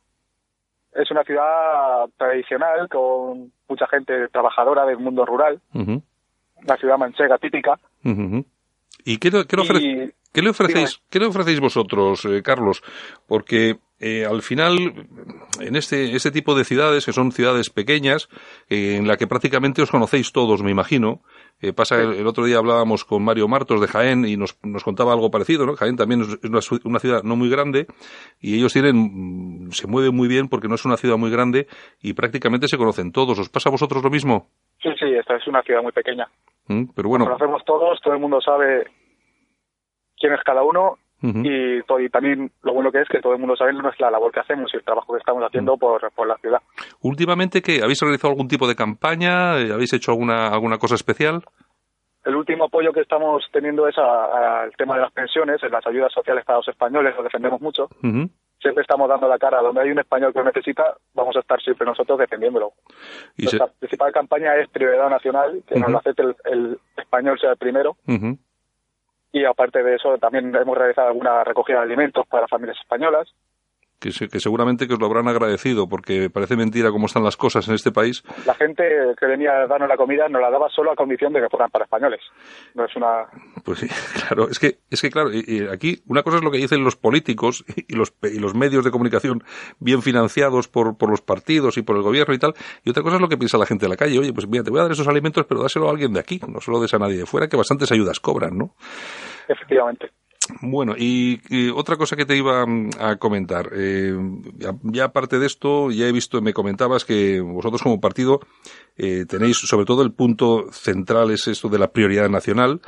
es 0.92 1.10
una 1.10 1.22
ciudad 1.22 2.06
tradicional 2.16 2.88
con 2.88 3.52
mucha 3.68 3.86
gente 3.86 4.28
trabajadora 4.28 4.84
del 4.86 4.98
mundo 4.98 5.24
rural, 5.24 5.60
una 6.64 6.76
ciudad 6.76 6.98
manchega 6.98 7.38
típica. 7.38 7.78
¿Y 9.04 9.18
qué, 9.18 9.30
le 9.30 9.40
ofrecéis, 9.40 11.00
qué 11.10 11.18
le 11.18 11.26
ofrecéis 11.26 11.60
vosotros, 11.60 12.24
eh, 12.24 12.42
Carlos? 12.42 12.82
Porque 13.26 13.78
eh, 14.00 14.24
al 14.24 14.42
final, 14.42 15.08
en 15.60 15.74
este, 15.74 16.14
este 16.14 16.30
tipo 16.30 16.54
de 16.54 16.64
ciudades, 16.64 17.04
que 17.04 17.12
son 17.12 17.32
ciudades 17.32 17.70
pequeñas, 17.70 18.28
eh, 18.68 18.96
en 18.96 19.08
la 19.08 19.16
que 19.16 19.26
prácticamente 19.26 19.82
os 19.82 19.90
conocéis 19.90 20.30
todos, 20.30 20.62
me 20.62 20.70
imagino, 20.70 21.22
eh, 21.60 21.72
pasa, 21.72 22.00
el, 22.00 22.24
otro 22.28 22.44
día 22.44 22.58
hablábamos 22.58 23.04
con 23.04 23.24
Mario 23.24 23.48
Martos 23.48 23.80
de 23.80 23.88
Jaén 23.88 24.24
y 24.24 24.36
nos, 24.36 24.56
nos 24.62 24.84
contaba 24.84 25.12
algo 25.12 25.32
parecido, 25.32 25.66
¿no? 25.66 25.74
Jaén 25.74 25.96
también 25.96 26.20
es 26.20 26.38
una, 26.44 26.60
una, 26.84 27.00
ciudad 27.00 27.24
no 27.24 27.34
muy 27.34 27.50
grande 27.50 27.88
y 28.40 28.54
ellos 28.54 28.72
tienen, 28.72 29.68
se 29.72 29.88
mueven 29.88 30.14
muy 30.14 30.28
bien 30.28 30.48
porque 30.48 30.68
no 30.68 30.76
es 30.76 30.84
una 30.84 30.96
ciudad 30.96 31.16
muy 31.16 31.30
grande 31.30 31.66
y 32.00 32.12
prácticamente 32.12 32.68
se 32.68 32.78
conocen 32.78 33.10
todos. 33.10 33.36
¿Os 33.40 33.48
pasa 33.48 33.68
a 33.68 33.72
vosotros 33.72 34.04
lo 34.04 34.10
mismo? 34.10 34.48
Sí, 34.82 34.90
sí, 34.98 35.14
esta 35.14 35.36
es 35.36 35.46
una 35.46 35.62
ciudad 35.62 35.82
muy 35.82 35.92
pequeña. 35.92 36.28
Mm, 36.68 36.84
pero 36.94 37.08
bueno. 37.08 37.24
Nos 37.24 37.34
conocemos 37.34 37.64
todos, 37.64 38.00
todo 38.00 38.14
el 38.14 38.20
mundo 38.20 38.40
sabe 38.40 38.86
quién 40.16 40.32
es 40.32 40.40
cada 40.44 40.62
uno 40.62 40.98
y, 41.20 41.78
y, 41.78 42.08
también 42.10 42.52
lo 42.62 42.74
bueno 42.74 42.92
que 42.92 43.00
es 43.00 43.08
que 43.08 43.20
todo 43.20 43.32
el 43.32 43.40
mundo 43.40 43.56
sabe 43.56 43.72
la 43.72 44.10
labor 44.10 44.30
que 44.30 44.38
hacemos 44.38 44.72
y 44.72 44.76
el 44.76 44.84
trabajo 44.84 45.12
que 45.12 45.18
estamos 45.18 45.42
haciendo 45.42 45.76
por, 45.76 46.12
por, 46.12 46.28
la 46.28 46.36
ciudad. 46.36 46.60
Últimamente, 47.02 47.60
¿qué? 47.60 47.80
¿Habéis 47.82 48.00
realizado 48.00 48.30
algún 48.30 48.46
tipo 48.46 48.68
de 48.68 48.76
campaña? 48.76 49.54
¿Habéis 49.54 49.92
hecho 49.94 50.12
alguna, 50.12 50.48
alguna 50.48 50.78
cosa 50.78 50.94
especial? 50.94 51.42
El 52.24 52.36
último 52.36 52.66
apoyo 52.66 52.92
que 52.92 53.00
estamos 53.00 53.44
teniendo 53.52 53.88
es 53.88 53.98
al 53.98 54.70
tema 54.76 54.94
de 54.94 55.00
las 55.00 55.12
pensiones, 55.12 55.60
en 55.62 55.72
las 55.72 55.84
ayudas 55.86 56.12
sociales 56.12 56.44
para 56.44 56.58
los 56.58 56.68
españoles, 56.68 57.16
lo 57.16 57.24
defendemos 57.24 57.60
mucho. 57.60 57.88
Siempre 58.60 58.82
estamos 58.82 59.08
dando 59.08 59.28
la 59.28 59.38
cara. 59.38 59.60
Donde 59.60 59.80
hay 59.80 59.90
un 59.90 59.98
español 59.98 60.32
que 60.32 60.40
lo 60.40 60.44
necesita, 60.46 60.96
vamos 61.14 61.36
a 61.36 61.40
estar 61.40 61.60
siempre 61.60 61.86
nosotros 61.86 62.18
defendiéndolo. 62.18 62.72
¿Y 63.36 63.44
Nuestra 63.44 63.68
principal 63.68 64.12
campaña 64.12 64.56
es 64.56 64.68
Prioridad 64.68 65.10
Nacional, 65.10 65.62
que 65.66 65.78
nos 65.78 65.94
acepte 65.94 66.22
el, 66.22 66.36
el, 66.44 66.78
español 66.96 67.38
sea 67.38 67.52
el 67.52 67.56
primero 67.56 67.96
y 69.32 69.44
aparte 69.44 69.82
de 69.82 69.96
eso 69.96 70.16
también 70.18 70.54
hemos 70.54 70.76
realizado 70.76 71.08
alguna 71.08 71.44
recogida 71.44 71.78
de 71.78 71.84
alimentos 71.84 72.26
para 72.26 72.48
familias 72.48 72.78
españolas 72.80 73.28
que, 73.98 74.12
seguramente 74.12 74.86
que 74.86 74.94
os 74.94 75.00
lo 75.00 75.06
habrán 75.06 75.28
agradecido, 75.28 75.88
porque 75.88 76.30
parece 76.30 76.56
mentira 76.56 76.90
cómo 76.90 77.06
están 77.06 77.24
las 77.24 77.36
cosas 77.36 77.68
en 77.68 77.74
este 77.74 77.92
país. 77.92 78.22
La 78.46 78.54
gente 78.54 78.84
que 79.18 79.26
venía 79.26 79.62
a 79.62 79.66
darnos 79.66 79.88
la 79.88 79.96
comida 79.96 80.28
nos 80.28 80.40
la 80.40 80.50
daba 80.50 80.68
solo 80.68 80.92
a 80.92 80.94
condición 80.94 81.32
de 81.32 81.40
que 81.40 81.48
fueran 81.48 81.70
para 81.70 81.84
españoles. 81.84 82.20
No 82.74 82.84
es 82.84 82.96
una... 82.96 83.26
Pues 83.64 83.80
sí, 83.80 83.88
claro, 84.26 84.48
es 84.48 84.58
que, 84.58 84.78
es 84.90 85.00
que 85.00 85.10
claro, 85.10 85.30
y, 85.32 85.66
aquí 85.72 86.02
una 86.06 86.22
cosa 86.22 86.38
es 86.38 86.44
lo 86.44 86.50
que 86.50 86.58
dicen 86.58 86.84
los 86.84 86.96
políticos 86.96 87.64
y 87.88 87.94
los, 87.94 88.14
y 88.22 88.38
los 88.38 88.54
medios 88.54 88.84
de 88.84 88.90
comunicación 88.90 89.42
bien 89.80 90.02
financiados 90.02 90.68
por, 90.68 90.96
por 90.96 91.10
los 91.10 91.20
partidos 91.20 91.76
y 91.76 91.82
por 91.82 91.96
el 91.96 92.02
gobierno 92.02 92.34
y 92.34 92.38
tal, 92.38 92.54
y 92.84 92.90
otra 92.90 93.02
cosa 93.02 93.16
es 93.16 93.22
lo 93.22 93.28
que 93.28 93.36
piensa 93.36 93.58
la 93.58 93.66
gente 93.66 93.86
de 93.86 93.90
la 93.90 93.96
calle. 93.96 94.18
Oye, 94.18 94.32
pues 94.32 94.46
mira, 94.48 94.62
te 94.62 94.70
voy 94.70 94.80
a 94.80 94.82
dar 94.84 94.92
esos 94.92 95.08
alimentos, 95.08 95.44
pero 95.46 95.62
dáselo 95.62 95.88
a 95.88 95.90
alguien 95.90 96.12
de 96.12 96.20
aquí, 96.20 96.40
no 96.46 96.60
solo 96.60 96.80
des 96.80 96.94
a 96.94 96.98
nadie 96.98 97.18
de 97.18 97.26
fuera, 97.26 97.48
que 97.48 97.56
bastantes 97.56 97.90
ayudas 97.92 98.20
cobran, 98.20 98.56
¿no? 98.56 98.74
Efectivamente. 99.48 100.10
Bueno, 100.60 100.94
y, 100.96 101.40
otra 101.70 101.96
cosa 101.96 102.16
que 102.16 102.24
te 102.24 102.36
iba 102.36 102.64
mm, 102.66 102.90
a 102.98 103.16
comentar, 103.16 103.70
eh, 103.74 104.16
ya, 104.92 105.04
aparte 105.04 105.38
de 105.38 105.46
esto, 105.46 105.90
ya 105.90 106.06
he 106.06 106.12
visto, 106.12 106.40
me 106.40 106.52
comentabas 106.52 107.04
que 107.04 107.40
vosotros 107.40 107.82
como 107.82 108.00
partido 108.00 108.40
eh, 108.96 109.24
tenéis 109.28 109.58
sobre 109.58 109.86
todo 109.86 110.02
el 110.02 110.12
punto 110.12 110.72
central 110.72 111.30
es 111.30 111.46
esto 111.48 111.68
de 111.68 111.78
la 111.78 111.92
prioridad 111.92 112.28
nacional, 112.28 112.80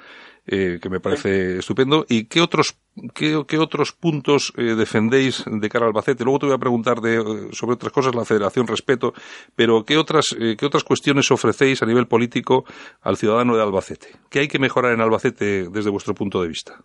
eh, 0.47 0.79
que 0.81 0.89
me 0.89 1.01
parece 1.01 1.59
estupendo. 1.59 2.07
¿Y 2.09 2.25
qué 2.25 2.41
otros, 2.41 2.77
qué, 3.15 3.59
otros 3.59 3.93
puntos 3.93 4.53
defendéis 4.57 5.45
de 5.47 5.69
cara 5.69 5.85
al 5.85 5.91
Albacete? 5.91 6.25
Luego 6.25 6.41
te 6.41 6.47
voy 6.47 6.55
a 6.55 6.59
preguntar 6.59 7.01
de, 7.01 7.51
sobre 7.53 7.75
otras 7.75 7.93
cosas, 7.93 8.15
la 8.15 8.25
Federación 8.25 8.67
Respeto, 8.67 9.13
pero 9.55 9.85
¿qué 9.85 9.99
otras, 9.99 10.35
qué 10.39 10.67
otras 10.67 10.83
cuestiones 10.83 11.31
ofrecéis 11.31 11.83
a 11.83 11.87
nivel 11.87 12.09
político 12.09 12.65
al 13.03 13.17
ciudadano 13.17 13.55
de 13.55 13.63
Albacete? 13.63 14.09
¿Qué 14.31 14.41
hay 14.41 14.49
que 14.49 14.59
mejorar 14.59 14.93
en 14.93 15.03
Albacete 15.03 15.69
desde 15.69 15.91
vuestro 15.91 16.15
punto 16.15 16.43
de 16.43 16.49
vista? 16.49 16.85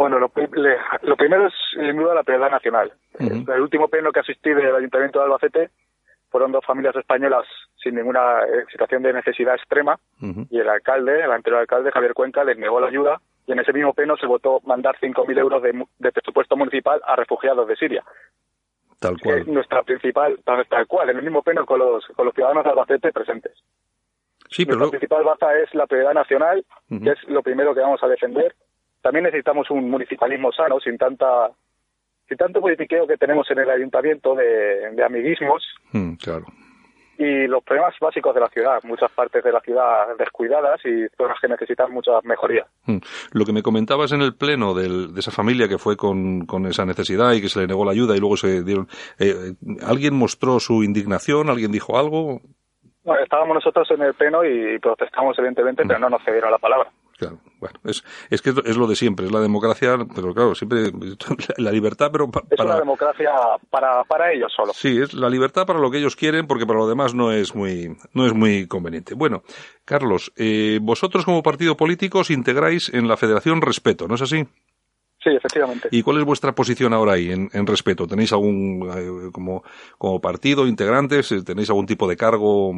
Bueno, 0.00 0.18
lo, 0.18 0.30
primero 0.30 1.46
es 1.46 1.52
sin 1.74 1.94
duda 1.94 2.14
la 2.14 2.22
prioridad 2.22 2.50
nacional. 2.50 2.90
El 3.18 3.60
último 3.60 3.86
pleno 3.88 4.12
que 4.12 4.20
asistí 4.20 4.48
del 4.48 4.74
Ayuntamiento 4.74 5.18
de 5.18 5.26
Albacete 5.26 5.70
fueron 6.30 6.52
dos 6.52 6.64
familias 6.64 6.96
españolas 6.96 7.46
sin 7.76 7.96
ninguna 7.96 8.40
eh, 8.44 8.64
situación 8.72 9.02
de 9.02 9.12
necesidad 9.12 9.56
extrema 9.56 10.00
y 10.48 10.58
el 10.58 10.70
alcalde, 10.70 11.22
el 11.22 11.30
anterior 11.30 11.60
alcalde, 11.60 11.92
Javier 11.92 12.14
Cuenca, 12.14 12.44
les 12.44 12.56
negó 12.56 12.80
la 12.80 12.86
ayuda 12.86 13.20
y 13.46 13.52
en 13.52 13.58
ese 13.58 13.74
mismo 13.74 13.92
pleno 13.92 14.16
se 14.16 14.24
votó 14.24 14.60
mandar 14.64 14.96
5.000 14.98 15.38
euros 15.38 15.62
de, 15.62 16.12
presupuesto 16.12 16.56
municipal 16.56 17.02
a 17.04 17.16
refugiados 17.16 17.68
de 17.68 17.76
Siria. 17.76 18.02
Tal 19.00 19.20
cual. 19.20 19.44
nuestra 19.52 19.82
principal, 19.82 20.38
tal, 20.46 20.86
cual, 20.86 21.10
en 21.10 21.18
el 21.18 21.24
mismo 21.24 21.42
pleno 21.42 21.66
con 21.66 21.78
los, 21.78 22.06
con 22.16 22.24
los 22.24 22.34
ciudadanos 22.34 22.64
de 22.64 22.70
Albacete 22.70 23.12
presentes. 23.12 23.52
Sí, 24.48 24.64
pero 24.64 24.78
nuestra 24.78 24.98
principal 24.98 25.24
baza 25.24 25.58
es 25.58 25.74
la 25.74 25.86
prioridad 25.86 26.14
nacional, 26.14 26.64
que 26.88 27.10
es 27.10 27.22
lo 27.28 27.42
primero 27.42 27.74
que 27.74 27.80
vamos 27.82 28.02
a 28.02 28.08
defender 28.08 28.54
también 29.02 29.24
necesitamos 29.24 29.70
un 29.70 29.90
municipalismo 29.90 30.52
sano, 30.52 30.80
sin 30.80 30.98
tanta 30.98 31.50
sin 32.28 32.38
tanto 32.38 32.60
politiqueo 32.60 33.08
que 33.08 33.16
tenemos 33.16 33.50
en 33.50 33.58
el 33.58 33.68
ayuntamiento 33.70 34.36
de, 34.36 35.02
amiguismos. 35.04 35.66
Mm, 35.92 36.14
claro. 36.14 36.46
Y 37.18 37.48
los 37.48 37.62
problemas 37.64 37.94
básicos 38.00 38.32
de 38.32 38.40
la 38.40 38.48
ciudad, 38.48 38.78
muchas 38.84 39.10
partes 39.10 39.42
de 39.42 39.52
la 39.52 39.60
ciudad 39.60 40.16
descuidadas 40.16 40.80
y 40.86 41.08
zonas 41.18 41.38
que 41.40 41.48
necesitan 41.48 41.92
mucha 41.92 42.12
mejoría. 42.22 42.64
Mm. 42.86 42.98
Lo 43.32 43.44
que 43.44 43.52
me 43.52 43.62
comentabas 43.62 44.12
en 44.12 44.22
el 44.22 44.36
pleno 44.36 44.74
de 44.74 45.18
esa 45.18 45.32
familia 45.32 45.66
que 45.66 45.76
fue 45.76 45.96
con, 45.96 46.46
con, 46.46 46.66
esa 46.66 46.86
necesidad 46.86 47.32
y 47.32 47.42
que 47.42 47.48
se 47.48 47.58
le 47.58 47.66
negó 47.66 47.84
la 47.84 47.90
ayuda 47.90 48.16
y 48.16 48.20
luego 48.20 48.36
se 48.36 48.62
dieron. 48.62 48.86
Eh, 49.18 49.54
¿Alguien 49.84 50.14
mostró 50.14 50.60
su 50.60 50.84
indignación? 50.84 51.50
¿Alguien 51.50 51.72
dijo 51.72 51.98
algo? 51.98 52.40
Bueno, 53.02 53.24
estábamos 53.24 53.54
nosotros 53.54 53.90
en 53.90 54.02
el 54.02 54.14
pleno 54.14 54.44
y 54.44 54.78
protestamos 54.78 55.36
evidentemente, 55.36 55.82
pero 55.84 55.98
no 55.98 56.10
nos 56.10 56.22
cedieron 56.22 56.52
la 56.52 56.58
palabra. 56.58 56.90
Claro, 57.20 57.38
bueno, 57.58 57.78
es, 57.84 58.02
es 58.30 58.40
que 58.40 58.48
es 58.48 58.76
lo 58.78 58.86
de 58.86 58.96
siempre, 58.96 59.26
es 59.26 59.32
la 59.32 59.40
democracia, 59.40 59.94
pero 60.14 60.32
claro, 60.32 60.54
siempre 60.54 60.90
la 61.58 61.70
libertad, 61.70 62.08
pero 62.10 62.30
para... 62.30 62.46
Es 62.50 62.58
una 62.58 62.78
democracia 62.78 63.30
para, 63.68 64.04
para 64.04 64.32
ellos 64.32 64.50
solo. 64.56 64.72
Sí, 64.72 65.02
es 65.02 65.12
la 65.12 65.28
libertad 65.28 65.66
para 65.66 65.78
lo 65.78 65.90
que 65.90 65.98
ellos 65.98 66.16
quieren, 66.16 66.46
porque 66.46 66.64
para 66.64 66.78
lo 66.78 66.88
demás 66.88 67.14
no 67.14 67.30
es 67.30 67.54
muy, 67.54 67.94
no 68.14 68.24
es 68.24 68.32
muy 68.32 68.66
conveniente. 68.66 69.12
Bueno, 69.14 69.42
Carlos, 69.84 70.32
eh, 70.36 70.78
vosotros 70.80 71.26
como 71.26 71.42
partido 71.42 71.76
político 71.76 72.20
os 72.20 72.30
integráis 72.30 72.88
en 72.88 73.06
la 73.06 73.18
Federación 73.18 73.60
Respeto, 73.60 74.08
¿no 74.08 74.14
es 74.14 74.22
así? 74.22 74.46
Sí, 75.22 75.28
efectivamente. 75.28 75.88
¿Y 75.90 76.02
cuál 76.02 76.18
es 76.18 76.24
vuestra 76.24 76.52
posición 76.52 76.94
ahora 76.94 77.12
ahí 77.12 77.30
en, 77.30 77.50
en 77.52 77.66
respeto? 77.66 78.06
¿Tenéis 78.06 78.32
algún, 78.32 78.88
eh, 78.88 79.30
como, 79.32 79.62
como 79.98 80.18
partido, 80.18 80.66
integrantes, 80.66 81.30
eh, 81.32 81.42
tenéis 81.44 81.68
algún 81.68 81.84
tipo 81.84 82.08
de 82.08 82.16
cargo 82.16 82.72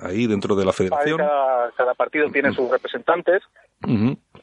ahí 0.00 0.28
dentro 0.28 0.54
de 0.54 0.64
la 0.64 0.72
federación? 0.72 1.18
Cada, 1.76 1.94
partido 1.94 2.30
tiene 2.30 2.52
sus 2.52 2.70
representantes 2.70 3.42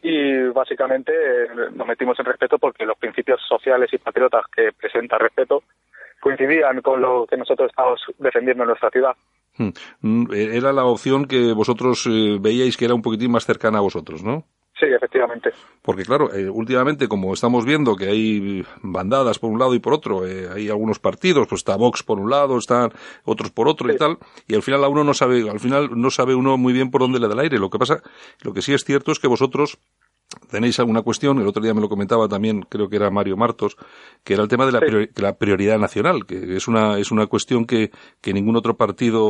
y 0.01 0.47
básicamente 0.53 1.11
eh, 1.11 1.47
nos 1.73 1.87
metimos 1.87 2.17
en 2.19 2.25
respeto 2.25 2.57
porque 2.57 2.85
los 2.85 2.97
principios 2.97 3.41
sociales 3.47 3.89
y 3.93 3.97
patriotas 3.97 4.45
que 4.55 4.71
presenta 4.71 5.17
respeto 5.17 5.63
coincidían 6.21 6.81
con 6.81 7.01
lo 7.01 7.27
que 7.27 7.37
nosotros 7.37 7.69
estamos 7.69 8.01
defendiendo 8.17 8.63
en 8.63 8.69
nuestra 8.69 8.89
ciudad. 8.89 9.15
Mm, 10.01 10.33
era 10.33 10.73
la 10.73 10.85
opción 10.85 11.25
que 11.25 11.53
vosotros 11.53 12.09
veíais 12.39 12.77
que 12.77 12.85
era 12.85 12.95
un 12.95 13.01
poquitín 13.01 13.31
más 13.31 13.45
cercana 13.45 13.79
a 13.79 13.81
vosotros, 13.81 14.23
¿no? 14.23 14.43
Sí, 14.77 14.87
efectivamente. 14.87 15.51
Porque 15.81 16.03
claro, 16.03 16.33
eh, 16.33 16.49
últimamente 16.49 17.07
como 17.07 17.33
estamos 17.33 17.63
viendo 17.63 17.95
que 17.95 18.09
hay 18.09 18.65
bandadas 18.81 19.39
por 19.39 19.49
un 19.49 19.57
lado 19.57 19.73
y 19.73 19.79
por 19.79 19.93
otro, 19.93 20.27
eh, 20.27 20.49
hay 20.53 20.69
algunos 20.69 20.99
partidos, 20.99 21.47
pues 21.47 21.59
está 21.59 21.77
Vox 21.77 22.03
por 22.03 22.19
un 22.19 22.29
lado, 22.29 22.57
están 22.57 22.91
otros 23.23 23.51
por 23.51 23.69
otro 23.69 23.89
y 23.89 23.95
tal, 23.95 24.17
y 24.47 24.55
al 24.55 24.63
final 24.63 24.83
a 24.83 24.89
uno 24.89 25.05
no 25.05 25.13
sabe, 25.13 25.49
al 25.49 25.61
final 25.61 25.89
no 25.95 26.11
sabe 26.11 26.35
uno 26.35 26.57
muy 26.57 26.73
bien 26.73 26.91
por 26.91 26.99
dónde 26.99 27.19
le 27.21 27.27
da 27.27 27.35
el 27.35 27.39
aire. 27.39 27.57
Lo 27.57 27.69
que 27.69 27.79
pasa, 27.79 28.01
lo 28.41 28.53
que 28.53 28.61
sí 28.61 28.73
es 28.73 28.83
cierto 28.83 29.13
es 29.13 29.19
que 29.19 29.27
vosotros 29.27 29.79
tenéis 30.49 30.79
alguna 30.79 31.01
cuestión, 31.01 31.39
el 31.39 31.47
otro 31.47 31.61
día 31.61 31.73
me 31.73 31.81
lo 31.81 31.89
comentaba 31.89 32.27
también, 32.27 32.61
creo 32.61 32.89
que 32.89 32.95
era 32.95 33.09
Mario 33.09 33.37
Martos, 33.37 33.75
que 34.23 34.33
era 34.33 34.43
el 34.43 34.49
tema 34.49 34.65
de 34.65 34.71
la, 35.15 35.33
prioridad 35.33 35.77
nacional, 35.77 36.25
que 36.25 36.55
es 36.55 36.67
una, 36.67 36.97
es 36.97 37.11
una 37.11 37.27
cuestión 37.27 37.65
que, 37.65 37.91
que 38.21 38.33
ningún 38.33 38.55
otro 38.55 38.75
partido, 38.75 39.21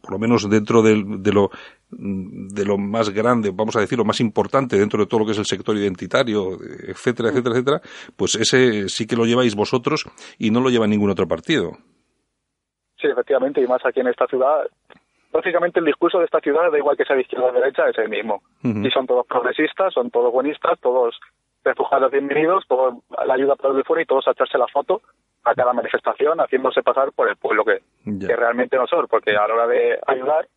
por 0.00 0.10
lo 0.10 0.18
menos 0.18 0.48
dentro 0.48 0.82
de, 0.82 1.02
de, 1.18 1.32
lo, 1.32 1.50
de 1.90 2.64
lo 2.64 2.78
más 2.78 3.10
grande, 3.10 3.50
vamos 3.52 3.76
a 3.76 3.80
decir, 3.80 3.98
lo 3.98 4.04
más 4.04 4.20
importante 4.20 4.78
dentro 4.78 5.00
de 5.00 5.06
todo 5.06 5.20
lo 5.20 5.26
que 5.26 5.32
es 5.32 5.38
el 5.38 5.46
sector 5.46 5.76
identitario, 5.76 6.58
etcétera, 6.88 7.30
etcétera, 7.30 7.54
etcétera, 7.54 7.80
pues 8.16 8.34
ese 8.36 8.88
sí 8.88 9.06
que 9.06 9.16
lo 9.16 9.24
lleváis 9.24 9.54
vosotros 9.54 10.04
y 10.38 10.50
no 10.50 10.60
lo 10.60 10.70
lleva 10.70 10.86
ningún 10.86 11.10
otro 11.10 11.26
partido. 11.26 11.72
Sí, 13.00 13.08
efectivamente, 13.08 13.60
y 13.60 13.66
más 13.66 13.84
aquí 13.84 14.00
en 14.00 14.08
esta 14.08 14.26
ciudad 14.26 14.66
básicamente 15.36 15.80
el 15.80 15.86
discurso 15.86 16.18
de 16.18 16.24
esta 16.24 16.40
ciudad, 16.40 16.70
da 16.70 16.78
igual 16.78 16.96
que 16.96 17.04
sea 17.04 17.16
de 17.16 17.22
izquierda 17.22 17.46
o 17.46 17.52
de 17.52 17.60
derecha, 17.60 17.88
es 17.88 17.98
el 17.98 18.08
mismo. 18.08 18.42
Y 18.62 18.90
son 18.90 19.06
todos 19.06 19.26
progresistas, 19.26 19.92
son 19.92 20.10
todos 20.10 20.32
buenistas, 20.32 20.78
todos 20.80 21.18
refugiados 21.64 22.10
bienvenidos, 22.10 22.64
todos 22.66 22.94
la 23.26 23.34
ayuda 23.34 23.56
para 23.56 23.70
el 23.70 23.76
de 23.76 23.84
fuera 23.84 24.02
y 24.02 24.06
todos 24.06 24.26
a 24.28 24.32
echarse 24.32 24.56
la 24.56 24.68
foto 24.68 25.02
a 25.44 25.54
cada 25.54 25.72
manifestación, 25.72 26.38
haciéndose 26.38 26.82
pasar 26.82 27.12
por 27.12 27.28
el 27.28 27.36
pueblo 27.36 27.64
que, 27.64 27.80
que 28.04 28.34
realmente 28.34 28.76
no 28.76 28.86
son, 28.86 29.06
porque 29.08 29.30
a 29.30 29.46
la 29.46 29.54
hora 29.54 29.66
de 29.66 29.98
ayudar 30.06 30.48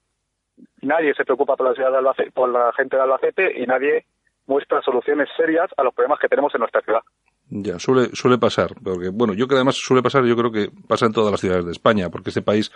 nadie 0.82 1.14
se 1.14 1.26
preocupa 1.26 1.56
por 1.56 1.68
la 1.68 1.74
ciudad 1.74 1.92
de 1.92 1.98
Albacete, 1.98 2.32
por 2.32 2.50
la 2.50 2.72
gente 2.74 2.96
de 2.96 3.04
Albacete 3.04 3.62
y 3.62 3.66
nadie 3.66 4.06
muestra 4.48 4.82
soluciones 4.82 5.30
serias 5.38 5.70
a 5.78 5.84
los 5.84 5.94
problemas 5.94 6.20
que 6.20 6.28
tenemos 6.28 6.54
en 6.56 6.60
nuestra 6.60 6.82
ciudad. 6.82 7.02
Ya, 7.52 7.80
suele, 7.80 8.12
suele 8.14 8.38
pasar, 8.38 8.76
porque 8.84 9.10
bueno, 9.10 9.34
yo 9.34 9.48
que 9.48 9.56
además 9.56 9.76
suele 9.76 10.04
pasar, 10.04 10.24
yo 10.24 10.36
creo 10.36 10.52
que 10.52 10.70
pasa 10.88 11.08
en 11.08 11.14
todas 11.14 11.32
las 11.32 11.42
ciudades 11.42 11.66
de 11.66 11.72
España, 11.72 12.12
porque 12.12 12.30
este 12.30 12.44
país 12.44 12.72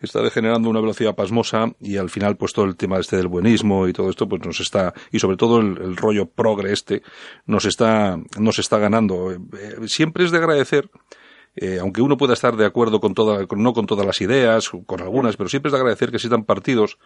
está 0.00 0.20
degenerando 0.20 0.68
una 0.68 0.80
velocidad 0.80 1.14
pasmosa 1.14 1.72
y 1.80 1.96
al 1.96 2.10
final 2.10 2.36
pues 2.36 2.52
todo 2.52 2.66
el 2.66 2.76
tema 2.76 2.98
este 2.98 3.16
del 3.16 3.28
buenismo 3.28 3.88
y 3.88 3.94
todo 3.94 4.10
esto 4.10 4.28
pues 4.28 4.44
nos 4.44 4.60
está, 4.60 4.92
y 5.10 5.20
sobre 5.20 5.38
todo 5.38 5.60
el, 5.60 5.96
rollo 5.96 6.26
progre 6.26 6.70
este, 6.70 7.02
nos 7.46 7.64
está, 7.64 8.18
nos 8.38 8.58
está 8.58 8.78
ganando. 8.78 9.32
Eh, 9.32 9.40
siempre 9.86 10.24
es 10.24 10.30
de 10.30 10.38
agradecer 10.38 10.90
eh, 11.56 11.78
aunque 11.80 12.00
uno 12.00 12.16
pueda 12.16 12.34
estar 12.34 12.56
de 12.56 12.64
acuerdo 12.64 13.00
con 13.00 13.14
toda, 13.14 13.46
no 13.56 13.72
con 13.72 13.86
todas 13.86 14.06
las 14.06 14.20
ideas, 14.20 14.70
con 14.86 15.00
algunas, 15.00 15.36
pero 15.36 15.48
siempre 15.48 15.68
es 15.68 15.72
de 15.72 15.78
agradecer 15.78 16.10
que 16.10 16.16
existan 16.16 16.44
partidos 16.44 16.98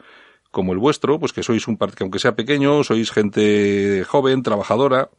como 0.51 0.73
el 0.73 0.79
vuestro, 0.79 1.19
pues 1.19 1.33
que 1.33 1.43
sois 1.43 1.67
un 1.67 1.77
partido, 1.77 2.05
aunque 2.05 2.19
sea 2.19 2.37
pequeño, 2.37 2.85
sois 2.85 3.11
gente 3.11 4.05
joven, 4.05 4.43
trabajadora, 4.43 5.11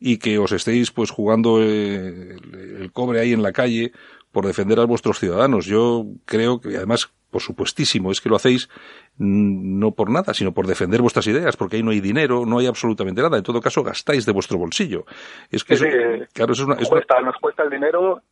y 0.00 0.18
que 0.18 0.38
os 0.38 0.52
estéis 0.52 0.90
pues 0.90 1.10
jugando 1.10 1.62
eh, 1.62 2.36
el, 2.80 2.90
cobre 2.92 3.20
ahí 3.20 3.32
en 3.32 3.42
la 3.42 3.52
calle 3.52 3.92
por 4.32 4.46
defender 4.46 4.80
a 4.80 4.86
vuestros 4.86 5.18
ciudadanos. 5.18 5.66
Yo 5.66 6.04
creo 6.24 6.60
que 6.60 6.76
además, 6.76 7.12
por 7.30 7.42
supuestísimo, 7.42 8.10
es 8.10 8.20
que 8.20 8.28
lo 8.28 8.36
hacéis 8.36 8.68
no 9.18 9.92
por 9.92 10.10
nada, 10.10 10.32
sino 10.32 10.52
por 10.52 10.66
defender 10.66 11.02
vuestras 11.02 11.26
ideas, 11.26 11.56
porque 11.56 11.76
ahí 11.76 11.82
no 11.82 11.90
hay 11.90 12.00
dinero, 12.00 12.46
no 12.46 12.58
hay 12.58 12.66
absolutamente 12.66 13.20
nada. 13.20 13.36
En 13.36 13.42
todo 13.42 13.60
caso, 13.60 13.82
gastáis 13.82 14.24
de 14.24 14.32
vuestro 14.32 14.58
bolsillo. 14.58 15.04
Es 15.50 15.64
que 15.64 15.76
claro, 16.32 16.52
eso 16.52 16.62
es 16.62 16.66
una, 16.66 16.76
nos, 16.76 16.88
cuesta, 16.88 17.20
nos 17.20 17.36
cuesta 17.36 17.62
el 17.64 17.70
dinero 17.70 18.22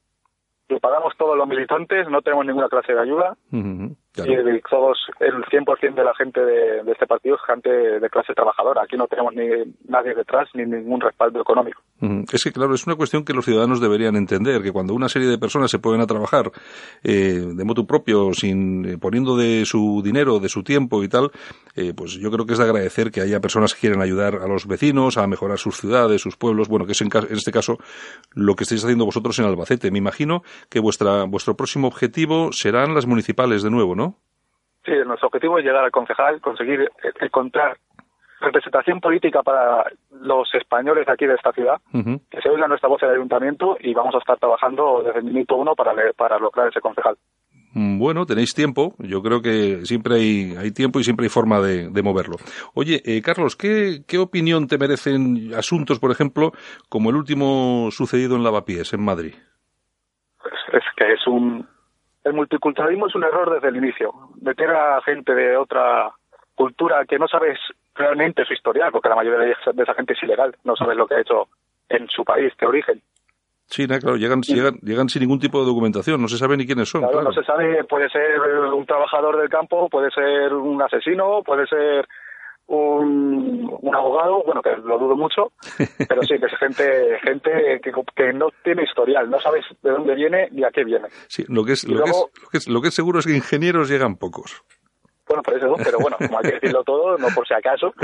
lo 0.68 0.80
pagamos 0.80 1.14
todos 1.16 1.36
los 1.36 1.48
militantes, 1.48 2.08
no 2.08 2.20
tenemos 2.20 2.44
ninguna 2.44 2.68
clase 2.68 2.92
de 2.92 3.00
ayuda. 3.00 3.36
Y 4.26 4.60
todos, 4.68 4.98
el 5.20 5.34
100% 5.44 5.94
de 5.94 6.04
la 6.04 6.14
gente 6.14 6.40
de, 6.40 6.90
este 6.90 7.06
partido 7.06 7.36
es 7.36 7.42
gente 7.46 7.70
de 7.70 8.10
clase 8.10 8.34
trabajadora. 8.34 8.82
Aquí 8.82 8.96
no 8.96 9.06
tenemos 9.06 9.34
ni 9.34 9.48
nadie 9.88 10.14
detrás 10.14 10.48
ni 10.54 10.64
ningún 10.64 11.00
respaldo 11.00 11.40
económico. 11.40 11.80
Es 12.32 12.44
que, 12.44 12.52
claro, 12.52 12.74
es 12.74 12.86
una 12.86 12.94
cuestión 12.94 13.24
que 13.24 13.32
los 13.32 13.44
ciudadanos 13.44 13.80
deberían 13.80 14.14
entender, 14.14 14.62
que 14.62 14.70
cuando 14.70 14.94
una 14.94 15.08
serie 15.08 15.28
de 15.28 15.36
personas 15.36 15.70
se 15.70 15.80
pueden 15.80 16.00
a 16.00 16.06
trabajar 16.06 16.52
eh, 17.02 17.42
de 17.54 17.64
modo 17.64 17.86
propio, 17.86 18.32
sin 18.32 18.84
eh, 18.84 18.98
poniendo 18.98 19.36
de 19.36 19.64
su 19.64 20.00
dinero, 20.04 20.38
de 20.38 20.48
su 20.48 20.62
tiempo 20.62 21.02
y 21.02 21.08
tal, 21.08 21.30
eh, 21.74 21.92
pues 21.96 22.12
yo 22.12 22.30
creo 22.30 22.46
que 22.46 22.52
es 22.52 22.58
de 22.58 22.64
agradecer 22.64 23.10
que 23.10 23.20
haya 23.20 23.40
personas 23.40 23.74
que 23.74 23.80
quieren 23.80 24.00
ayudar 24.00 24.36
a 24.36 24.46
los 24.46 24.66
vecinos, 24.66 25.18
a 25.18 25.26
mejorar 25.26 25.58
sus 25.58 25.76
ciudades, 25.76 26.22
sus 26.22 26.36
pueblos, 26.36 26.68
bueno, 26.68 26.86
que 26.86 26.92
es 26.92 27.00
en, 27.00 27.08
en 27.12 27.36
este 27.36 27.50
caso 27.50 27.78
lo 28.32 28.54
que 28.54 28.62
estáis 28.62 28.84
haciendo 28.84 29.04
vosotros 29.04 29.38
en 29.40 29.46
Albacete. 29.46 29.90
Me 29.90 29.98
imagino 29.98 30.42
que 30.68 30.78
vuestra, 30.80 31.24
vuestro 31.24 31.56
próximo 31.56 31.88
objetivo 31.88 32.52
serán 32.52 32.94
las 32.94 33.06
municipales 33.06 33.62
de 33.62 33.70
nuevo, 33.70 33.96
¿no? 33.96 34.07
Sí, 34.88 34.94
nuestro 35.04 35.28
objetivo 35.28 35.58
es 35.58 35.66
llegar 35.66 35.84
al 35.84 35.90
concejal, 35.90 36.40
conseguir 36.40 36.90
encontrar 37.20 37.76
representación 38.40 39.00
política 39.00 39.42
para 39.42 39.84
los 40.12 40.48
españoles 40.54 41.04
de 41.04 41.12
aquí 41.12 41.26
de 41.26 41.34
esta 41.34 41.52
ciudad, 41.52 41.78
que 42.30 42.40
se 42.40 42.48
oiga 42.48 42.68
nuestra 42.68 42.88
voz 42.88 43.02
en 43.02 43.10
el 43.10 43.16
ayuntamiento 43.16 43.76
y 43.80 43.92
vamos 43.92 44.14
a 44.14 44.18
estar 44.18 44.38
trabajando 44.38 45.02
desde 45.04 45.18
el 45.18 45.26
minuto 45.26 45.56
uno 45.56 45.74
para, 45.74 45.92
para 46.16 46.38
lograr 46.38 46.68
ese 46.68 46.80
concejal. 46.80 47.16
Mm, 47.74 47.98
bueno, 47.98 48.24
tenéis 48.24 48.54
tiempo. 48.54 48.94
Yo 48.98 49.20
creo 49.20 49.42
que 49.42 49.84
siempre 49.84 50.14
hay, 50.14 50.54
hay 50.56 50.70
tiempo 50.70 51.00
y 51.00 51.04
siempre 51.04 51.26
hay 51.26 51.30
forma 51.30 51.60
de, 51.60 52.02
moverlo. 52.02 52.36
Oye, 52.74 53.02
eh, 53.04 53.20
Carlos, 53.20 53.56
¿qué, 53.56 54.04
¿qué, 54.08 54.16
opinión 54.16 54.68
te 54.68 54.78
merecen 54.78 55.52
asuntos, 55.54 55.98
por 55.98 56.10
ejemplo, 56.10 56.52
como 56.88 57.10
el 57.10 57.16
último 57.16 57.90
sucedido 57.90 58.36
en 58.36 58.44
Lavapiés, 58.44 58.94
en 58.94 59.04
Madrid? 59.04 59.34
Pues 60.42 60.54
es 60.72 60.84
que 60.96 61.12
es 61.12 61.26
un, 61.26 61.68
el 62.24 62.32
multiculturalismo 62.34 63.06
es 63.06 63.14
un 63.14 63.24
error 63.24 63.52
desde 63.52 63.68
el 63.68 63.76
inicio. 63.76 64.12
Meter 64.40 64.70
a 64.70 65.00
gente 65.02 65.34
de 65.34 65.56
otra 65.56 66.10
cultura 66.54 67.04
que 67.06 67.18
no 67.18 67.28
sabes 67.28 67.58
realmente 67.94 68.44
su 68.44 68.52
historial, 68.52 68.90
porque 68.92 69.08
la 69.08 69.16
mayoría 69.16 69.38
de 69.38 69.82
esa, 69.82 69.94
gente 69.94 70.12
es 70.12 70.22
ilegal, 70.22 70.54
no 70.64 70.76
sabes 70.76 70.96
lo 70.96 71.06
que 71.06 71.14
ha 71.14 71.20
hecho 71.20 71.48
en 71.88 72.08
su 72.08 72.24
país 72.24 72.52
de 72.60 72.66
origen. 72.66 73.02
Sí, 73.66 73.86
claro, 73.86 74.16
llegan, 74.16 74.40
llegan, 74.40 74.78
llegan 74.82 75.08
sin 75.08 75.20
ningún 75.20 75.38
tipo 75.38 75.60
de 75.60 75.66
documentación, 75.66 76.22
no 76.22 76.28
se 76.28 76.38
sabe 76.38 76.56
ni 76.56 76.66
quiénes 76.66 76.88
son. 76.88 77.02
Claro, 77.02 77.22
no 77.22 77.32
se 77.32 77.44
sabe, 77.44 77.84
puede 77.84 78.08
ser 78.08 78.40
un 78.40 78.86
trabajador 78.86 79.36
del 79.38 79.50
campo, 79.50 79.88
puede 79.88 80.10
ser 80.10 80.54
un 80.54 80.80
asesino, 80.80 81.42
puede 81.44 81.66
ser 81.66 82.08
un, 82.68 83.78
un, 83.80 83.94
abogado, 83.94 84.42
bueno, 84.44 84.62
que 84.62 84.76
lo 84.76 84.98
dudo 84.98 85.16
mucho, 85.16 85.52
pero 86.08 86.22
sí, 86.22 86.38
que 86.38 86.46
es 86.46 86.58
gente, 86.58 87.18
gente 87.22 87.80
que, 87.82 87.92
que, 88.14 88.32
no 88.32 88.48
tiene 88.62 88.84
historial, 88.84 89.28
no 89.30 89.40
sabes 89.40 89.64
de 89.82 89.90
dónde 89.90 90.14
viene 90.14 90.48
ni 90.52 90.64
a 90.64 90.70
qué 90.70 90.84
viene. 90.84 91.08
Sí, 91.28 91.44
lo 91.48 91.64
que 91.64 91.72
es, 91.72 91.88
lo, 91.88 92.04
que 92.04 92.10
es, 92.58 92.68
lo, 92.68 92.80
que 92.80 92.88
es, 92.88 92.94
seguro 92.94 93.20
es 93.20 93.26
que 93.26 93.34
ingenieros 93.34 93.88
llegan 93.88 94.16
pocos. 94.16 94.62
Bueno, 95.26 95.42
por 95.42 95.56
eso, 95.56 95.74
pero 95.82 95.98
bueno, 95.98 96.16
como 96.18 96.38
hay 96.38 96.44
que 96.44 96.52
decirlo 96.52 96.84
todo, 96.84 97.16
no 97.18 97.28
por 97.34 97.46
si 97.46 97.54
acaso. 97.54 97.92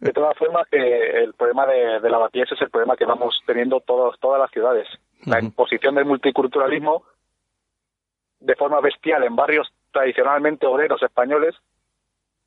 De 0.00 0.12
todas 0.12 0.36
formas, 0.36 0.66
eh, 0.72 1.22
el 1.22 1.32
problema 1.34 1.64
de, 1.64 2.00
de 2.00 2.10
la 2.10 2.28
es 2.32 2.60
el 2.60 2.70
problema 2.70 2.96
que 2.96 3.04
vamos 3.04 3.40
teniendo 3.46 3.78
todos, 3.78 4.18
todas 4.18 4.40
las 4.40 4.50
ciudades. 4.50 4.88
La 5.26 5.38
imposición 5.40 5.94
del 5.94 6.06
multiculturalismo 6.06 7.04
de 8.40 8.56
forma 8.56 8.80
bestial 8.80 9.22
en 9.22 9.36
barrios 9.36 9.72
tradicionalmente 9.92 10.66
obreros 10.66 11.00
españoles 11.04 11.54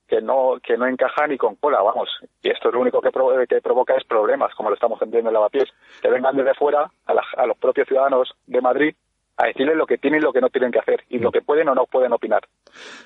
que 0.07 0.21
no 0.21 0.57
que 0.63 0.77
no 0.77 0.87
encaja 0.87 1.27
ni 1.27 1.37
con 1.37 1.55
cola, 1.55 1.81
vamos. 1.81 2.09
Y 2.41 2.49
esto 2.49 2.71
lo 2.71 2.81
único 2.81 3.01
que, 3.01 3.09
que 3.47 3.61
provoca 3.61 3.95
es 3.95 4.03
problemas, 4.05 4.53
como 4.55 4.69
lo 4.69 4.75
estamos 4.75 5.01
entendiendo 5.01 5.29
en 5.29 5.33
Lavapiés, 5.33 5.69
que 6.01 6.09
vengan 6.09 6.35
desde 6.35 6.53
fuera 6.53 6.89
a, 7.05 7.13
a, 7.37 7.45
los 7.45 7.57
propios 7.57 7.87
ciudadanos 7.87 8.33
de 8.47 8.61
Madrid 8.61 8.95
a 9.37 9.47
decirles 9.47 9.75
lo 9.75 9.85
que 9.85 9.97
tienen 9.97 10.21
y 10.21 10.23
lo 10.23 10.31
que 10.31 10.39
no 10.39 10.49
tienen 10.49 10.71
que 10.71 10.79
hacer 10.79 11.03
y 11.09 11.19
lo 11.19 11.31
que 11.31 11.41
pueden 11.41 11.67
o 11.67 11.75
no 11.75 11.85
pueden 11.85 12.13
opinar. 12.13 12.47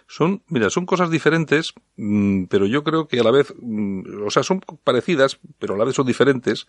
Son, 0.08 0.44
mira, 0.48 0.70
son 0.70 0.86
cosas 0.86 1.10
diferentes, 1.10 1.74
mm, 1.98 2.46
pero 2.46 2.68
yo 2.68 2.84
creo 2.84 3.08
que 3.08 3.20
a 3.20 3.24
la 3.24 3.32
vez, 3.32 3.54
mm, 3.60 4.26
o 4.26 4.30
sea, 4.30 4.44
son 4.44 4.62
parecidas, 4.84 5.40
pero 5.58 5.74
a 5.74 5.78
la 5.78 5.86
vez 5.86 5.96
son 5.96 6.06
diferentes. 6.06 6.68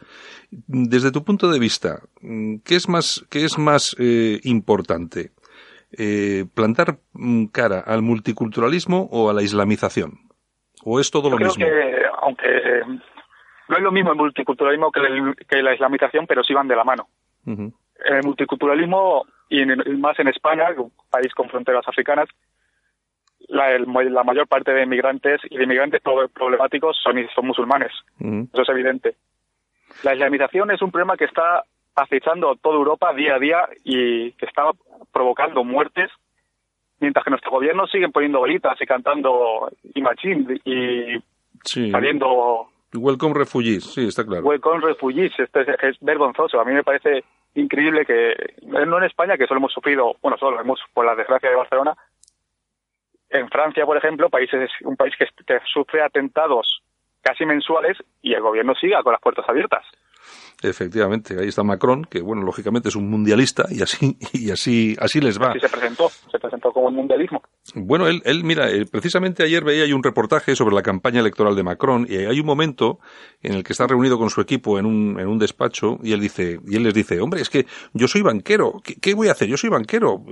Desde 0.50 1.12
tu 1.12 1.24
punto 1.24 1.50
de 1.50 1.58
vista, 1.58 2.00
mm, 2.22 2.58
¿qué 2.64 2.76
es 2.76 2.88
más, 2.88 3.26
qué 3.28 3.44
es 3.44 3.58
más 3.58 3.94
eh, 3.98 4.40
importante? 4.44 5.32
Eh, 5.98 6.44
plantar 6.54 6.98
cara 7.52 7.80
al 7.80 8.02
multiculturalismo 8.02 9.08
o 9.10 9.28
a 9.28 9.32
la 9.32 9.42
islamización? 9.42 10.18
¿O 10.84 11.00
es 11.00 11.10
todo 11.10 11.28
lo 11.28 11.36
mismo? 11.36 11.64
Que, 11.64 12.02
aunque 12.22 12.46
eh, 12.46 12.82
no 13.68 13.76
es 13.76 13.82
lo 13.82 13.92
mismo 13.92 14.12
el 14.12 14.16
multiculturalismo 14.16 14.92
que, 14.92 15.62
la 15.62 15.74
islamización, 15.74 16.26
pero 16.26 16.44
sí 16.44 16.54
van 16.54 16.68
de 16.68 16.76
la 16.76 16.84
mano. 16.84 17.08
El 17.44 18.22
multiculturalismo, 18.24 19.26
y 19.48 19.64
más 19.96 20.18
en 20.18 20.28
España, 20.28 20.68
un 20.76 20.92
país 21.10 21.34
con 21.34 21.48
fronteras 21.48 21.86
africanas, 21.86 22.28
la, 23.48 23.78
la, 23.78 24.24
mayor 24.24 24.46
parte 24.46 24.72
de 24.72 24.84
inmigrantes 24.84 25.40
y 25.50 25.56
de 25.56 25.64
inmigrantes 25.64 26.00
problemáticos 26.02 26.98
son, 27.02 27.16
son 27.34 27.46
musulmanes. 27.46 27.92
Eso 28.18 28.62
es 28.62 28.68
evidente. 28.68 29.16
La 30.04 30.14
islamización 30.14 30.70
es 30.70 30.82
un 30.82 30.90
problema 30.90 31.16
que 31.16 31.24
está 31.24 31.64
acechando 32.02 32.56
toda 32.56 32.76
Europa 32.76 33.12
día 33.14 33.36
a 33.36 33.38
día 33.38 33.68
y 33.84 34.32
que 34.32 34.46
está 34.46 34.70
provocando 35.12 35.64
muertes, 35.64 36.10
mientras 36.98 37.24
que 37.24 37.30
nuestros 37.30 37.52
gobiernos 37.52 37.90
siguen 37.90 38.12
poniendo 38.12 38.38
bolitas 38.38 38.80
y 38.80 38.86
cantando 38.86 39.70
Imagine 39.94 40.60
y 40.64 41.22
saliendo... 41.64 42.68
Welcome 42.92 43.34
refugees, 43.34 43.84
sí, 43.84 44.08
está 44.08 44.24
claro. 44.24 44.42
Welcome 44.42 44.84
refugees, 44.84 45.32
esto 45.38 45.60
es, 45.60 45.96
vergonzoso. 46.00 46.60
A 46.60 46.64
mí 46.64 46.72
me 46.72 46.82
parece 46.82 47.24
increíble 47.54 48.04
que, 48.04 48.34
no 48.66 48.98
en 48.98 49.04
España, 49.04 49.36
que 49.36 49.46
solo 49.46 49.58
hemos 49.58 49.72
sufrido, 49.72 50.16
bueno, 50.20 50.36
solo 50.38 50.60
hemos, 50.60 50.80
por 50.92 51.06
la 51.06 51.14
desgracia 51.14 51.50
de 51.50 51.56
Barcelona, 51.56 51.96
en 53.28 53.48
Francia, 53.48 53.86
por 53.86 53.96
ejemplo, 53.96 54.28
países, 54.28 54.70
un 54.82 54.96
país 54.96 55.14
que 55.16 55.26
sufre 55.72 56.02
atentados 56.02 56.82
casi 57.22 57.46
mensuales 57.46 57.96
y 58.22 58.32
el 58.32 58.40
gobierno 58.40 58.74
siga 58.74 59.02
con 59.02 59.12
las 59.12 59.20
puertas 59.20 59.48
abiertas. 59.48 59.84
Efectivamente, 60.62 61.36
ahí 61.40 61.48
está 61.48 61.62
Macron, 61.62 62.04
que 62.04 62.20
bueno, 62.20 62.42
lógicamente 62.42 62.90
es 62.90 62.96
un 62.96 63.08
mundialista 63.08 63.64
y 63.70 63.82
así 63.82 64.18
y 64.32 64.50
así 64.50 64.96
así 64.98 65.20
les 65.20 65.40
va. 65.40 65.50
Así 65.50 65.60
se 65.60 65.68
presentó, 65.68 66.10
se 66.30 66.38
presentó 66.38 66.70
como 66.70 66.88
un 66.88 66.96
mundialismo. 66.96 67.42
Bueno, 67.74 68.08
él, 68.08 68.20
él 68.24 68.44
mira, 68.44 68.70
eh, 68.70 68.84
precisamente 68.90 69.42
ayer 69.42 69.64
veía 69.64 69.84
hay 69.84 69.92
un 69.92 70.02
reportaje 70.02 70.54
sobre 70.56 70.74
la 70.74 70.82
campaña 70.82 71.20
electoral 71.20 71.56
de 71.56 71.62
Macron 71.62 72.06
y 72.08 72.16
hay 72.16 72.40
un 72.40 72.46
momento 72.46 72.98
en 73.42 73.54
el 73.54 73.64
que 73.64 73.72
está 73.72 73.86
reunido 73.86 74.18
con 74.18 74.28
su 74.28 74.40
equipo 74.40 74.78
en 74.78 74.86
un, 74.86 75.18
en 75.18 75.28
un 75.28 75.38
despacho 75.38 75.98
y 76.02 76.12
él 76.12 76.20
dice 76.20 76.60
y 76.66 76.76
él 76.76 76.82
les 76.82 76.94
dice, 76.94 77.20
hombre, 77.20 77.40
es 77.40 77.48
que 77.48 77.66
yo 77.94 78.06
soy 78.08 78.22
banquero, 78.22 78.82
¿qué, 78.82 79.14
voy 79.14 79.28
a 79.28 79.32
hacer? 79.32 79.48
Yo 79.48 79.56
soy 79.56 79.70
banquero. 79.70 80.22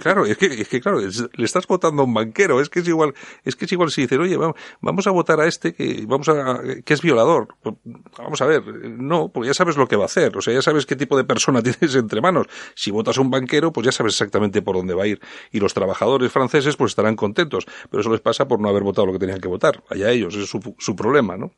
claro, 0.00 0.24
es 0.24 0.38
que, 0.38 0.46
es 0.46 0.68
que 0.68 0.80
claro, 0.80 1.00
le 1.00 1.44
estás 1.44 1.66
votando 1.66 2.02
a 2.02 2.04
un 2.06 2.14
banquero, 2.14 2.60
es 2.60 2.70
que 2.70 2.80
es 2.80 2.88
igual, 2.88 3.12
es 3.44 3.54
que 3.54 3.66
es 3.66 3.72
igual 3.72 3.90
si 3.90 4.02
dices, 4.02 4.18
oye, 4.18 4.36
vamos, 4.36 4.56
vamos 4.80 5.06
a 5.06 5.10
votar 5.10 5.40
a 5.40 5.46
este 5.46 5.74
que 5.74 6.04
vamos 6.06 6.28
a 6.28 6.60
que 6.84 6.94
es 6.94 7.02
violador. 7.02 7.48
Pues, 7.62 7.76
vamos 8.16 8.40
a 8.40 8.46
ver, 8.46 8.62
no, 8.98 9.28
porque 9.28 9.48
ya 9.48 9.54
sabes 9.58 9.76
lo 9.76 9.86
que 9.86 9.96
va 9.96 10.04
a 10.04 10.06
hacer, 10.06 10.36
o 10.36 10.40
sea, 10.40 10.54
ya 10.54 10.62
sabes 10.62 10.86
qué 10.86 10.96
tipo 10.96 11.16
de 11.16 11.24
persona 11.24 11.62
tienes 11.62 11.94
entre 11.94 12.20
manos. 12.20 12.46
Si 12.74 12.90
votas 12.90 13.18
a 13.18 13.20
un 13.20 13.30
banquero, 13.30 13.72
pues 13.72 13.84
ya 13.84 13.92
sabes 13.92 14.14
exactamente 14.14 14.62
por 14.62 14.76
dónde 14.76 14.94
va 14.94 15.02
a 15.02 15.06
ir. 15.06 15.20
Y 15.52 15.60
los 15.60 15.74
trabajadores 15.74 16.32
franceses 16.32 16.76
pues 16.76 16.92
estarán 16.92 17.16
contentos, 17.16 17.66
pero 17.90 18.00
eso 18.00 18.10
les 18.10 18.20
pasa 18.20 18.48
por 18.48 18.60
no 18.60 18.68
haber 18.68 18.82
votado 18.82 19.06
lo 19.06 19.12
que 19.12 19.18
tenían 19.18 19.40
que 19.40 19.48
votar. 19.48 19.82
Allá 19.90 20.10
ellos, 20.10 20.34
es 20.36 20.48
su, 20.48 20.74
su 20.78 20.96
problema, 20.96 21.36
¿no? 21.36 21.50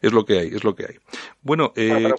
Es 0.00 0.12
lo 0.12 0.24
que 0.24 0.38
hay, 0.38 0.48
es 0.48 0.64
lo 0.64 0.74
que 0.74 0.86
hay. 0.86 0.94
Bueno, 1.42 1.72
eh... 1.76 2.12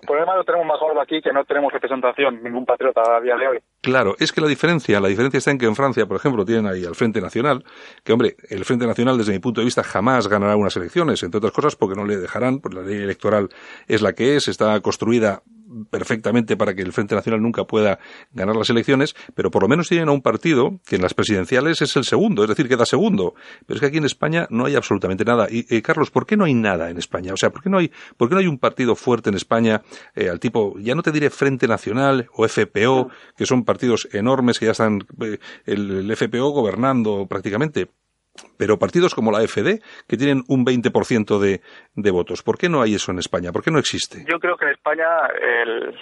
tenemos 0.46 0.68
más 0.68 0.82
aquí, 1.02 1.22
que 1.22 1.32
no 1.32 1.44
tenemos 1.46 1.72
representación, 1.72 2.44
ningún 2.44 2.66
patriota 2.66 3.02
a 3.18 3.22
día 3.22 3.36
de 3.36 3.48
hoy. 3.48 3.58
Claro, 3.82 4.16
es 4.20 4.32
que 4.32 4.42
la 4.42 4.48
diferencia, 4.48 5.00
la 5.00 5.08
diferencia 5.08 5.38
está 5.38 5.52
en 5.52 5.58
que 5.58 5.66
en 5.66 5.76
Francia, 5.76 6.06
por 6.06 6.18
ejemplo, 6.18 6.46
tienen 6.46 6.68
ahí 6.68 6.86
al 6.86 6.96
Frente 6.96 7.22
Nacional, 7.22 7.64
que 8.04 8.14
hombre, 8.14 8.36
el 8.50 8.66
Frente 8.66 8.86
Nacional 8.86 9.18
desde 9.18 9.34
mi 9.34 9.40
punto 9.40 9.62
de 9.62 9.66
vista 9.66 9.84
jamás 9.84 10.28
ganará 10.28 10.56
unas 10.56 10.76
elecciones, 10.76 11.24
entre 11.24 11.38
otras 11.38 11.54
cosas 11.54 11.76
porque 11.76 11.96
no 11.96 12.06
le 12.06 12.18
dejarán, 12.18 12.60
porque 12.60 12.78
la 12.78 12.84
ley 12.84 13.02
electoral 13.02 13.50
es 13.88 14.02
la 14.02 14.14
que 14.14 14.36
es, 14.36 14.48
está 14.48 14.80
construida 14.82 15.42
perfectamente 15.90 16.58
para 16.58 16.74
que 16.74 16.82
el 16.82 16.94
Frente 16.94 17.16
Nacional 17.16 17.42
nunca 17.42 17.66
pueda 17.66 18.00
ganar 18.32 18.56
las 18.56 18.70
elecciones, 18.70 19.16
pero 19.36 19.52
por 19.52 19.64
lo 19.64 19.70
menos 19.70 19.88
tienen 19.88 20.10
a 20.10 20.12
un 20.12 20.22
partido 20.22 20.80
que 20.86 20.96
en 20.96 21.02
las 21.02 21.14
presidenciales 21.14 21.82
es 21.82 21.96
el 21.96 22.04
segundo, 22.04 22.44
es 22.44 22.50
decir, 22.50 22.68
queda 22.68 22.86
segundo. 22.86 23.34
Pero 23.66 23.76
es 23.76 23.82
que 23.82 23.88
aquí 23.88 23.98
en 23.98 24.06
España 24.06 24.48
no 24.50 24.66
hay 24.66 24.76
absolutamente 24.76 25.26
nada. 25.26 25.48
Y 25.50 25.66
eh, 25.74 25.82
Carlos, 25.82 26.12
¿por 26.12 26.26
qué 26.26 26.38
no 26.38 26.46
hay 26.46 26.54
nada 26.54 26.90
en 26.90 26.98
España? 26.98 27.34
O 27.34 27.38
sea, 27.38 27.52
¿por 27.52 27.62
qué 27.62 27.70
no 27.70 27.78
hay, 27.78 27.92
por 28.18 28.30
qué 28.30 28.36
no 28.36 28.42
hay 28.42 28.48
un 28.48 28.58
partido 28.58 28.96
fuerte 28.96 29.30
en 29.30 29.36
España 29.36 29.82
eh, 30.16 30.30
al 30.30 30.40
tipo, 30.40 30.78
ya 30.80 30.96
no 30.96 31.04
te 31.04 31.12
diré 31.12 31.30
Frente 31.30 31.68
Nacional 31.68 32.28
o 32.34 32.48
FPO, 32.48 33.10
que 33.36 33.46
son 33.46 33.64
partidos 33.64 34.08
enormes 34.12 34.60
que 34.60 34.66
ya 34.66 34.72
están 34.72 35.00
eh, 35.22 35.40
el, 35.66 35.92
el 35.92 36.16
FPO 36.16 36.50
gobernando 36.52 37.28
prácticamente? 37.28 37.90
Pero 38.58 38.78
partidos 38.78 39.16
como 39.16 39.32
la 39.32 39.46
FD, 39.48 39.82
que 40.08 40.18
tienen 40.18 40.44
un 40.48 40.66
20% 40.66 41.40
de, 41.40 41.62
de 41.96 42.12
votos, 42.12 42.44
¿por 42.44 42.58
qué 42.58 42.70
no 42.70 42.82
hay 42.82 42.96
eso 42.96 43.12
en 43.12 43.20
España? 43.20 43.52
¿Por 43.52 43.64
qué 43.64 43.72
no 43.72 43.80
existe? 43.80 44.26
Yo 44.30 44.40
creo 44.40 44.58
que 44.58 44.66
en 44.66 44.72
España 44.72 45.06
el, 45.28 45.96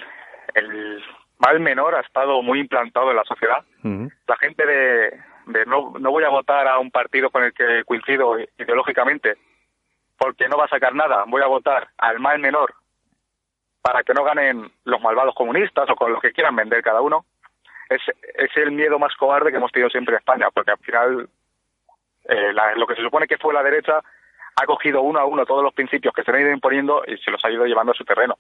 el 0.55 1.03
mal 1.39 1.59
menor 1.59 1.95
ha 1.95 2.01
estado 2.01 2.41
muy 2.41 2.59
implantado 2.59 3.11
en 3.11 3.17
la 3.17 3.23
sociedad. 3.23 3.63
La 3.83 4.37
gente 4.37 4.65
de, 4.65 5.09
de 5.47 5.65
no, 5.65 5.93
no 5.99 6.11
voy 6.11 6.23
a 6.23 6.29
votar 6.29 6.67
a 6.67 6.79
un 6.79 6.91
partido 6.91 7.29
con 7.29 7.43
el 7.43 7.53
que 7.53 7.83
coincido 7.85 8.37
ideológicamente 8.57 9.35
porque 10.17 10.47
no 10.49 10.57
va 10.57 10.65
a 10.65 10.69
sacar 10.69 10.93
nada, 10.95 11.25
voy 11.27 11.41
a 11.41 11.47
votar 11.47 11.89
al 11.97 12.19
mal 12.19 12.39
menor 12.39 12.73
para 13.81 14.03
que 14.03 14.13
no 14.13 14.23
ganen 14.23 14.69
los 14.83 15.01
malvados 15.01 15.35
comunistas 15.35 15.89
o 15.89 15.95
con 15.95 16.11
los 16.11 16.21
que 16.21 16.31
quieran 16.31 16.55
vender 16.55 16.81
cada 16.81 17.01
uno. 17.01 17.25
Es, 17.89 18.01
es 18.35 18.49
el 18.57 18.71
miedo 18.71 18.99
más 18.99 19.15
cobarde 19.15 19.51
que 19.51 19.57
hemos 19.57 19.71
tenido 19.71 19.89
siempre 19.89 20.15
en 20.15 20.19
España, 20.19 20.47
porque 20.53 20.71
al 20.71 20.79
final 20.79 21.29
eh, 22.27 22.53
lo 22.75 22.87
que 22.87 22.95
se 22.95 23.01
supone 23.01 23.27
que 23.27 23.37
fue 23.37 23.53
la 23.53 23.63
derecha 23.63 24.01
ha 24.59 24.65
cogido 24.65 25.03
uno 25.03 25.19
a 25.19 25.25
uno 25.25 25.45
todos 25.45 25.63
los 25.63 25.73
principios 25.73 26.11
que 26.15 26.23
se 26.23 26.31
han 26.31 26.41
ido 26.41 26.51
imponiendo 26.51 27.03
y 27.05 27.15
se 27.17 27.29
los 27.29 27.43
ha 27.45 27.51
ido 27.51 27.65
llevando 27.65 27.91
a 27.91 27.95
su 27.95 28.03
terreno. 28.03 28.39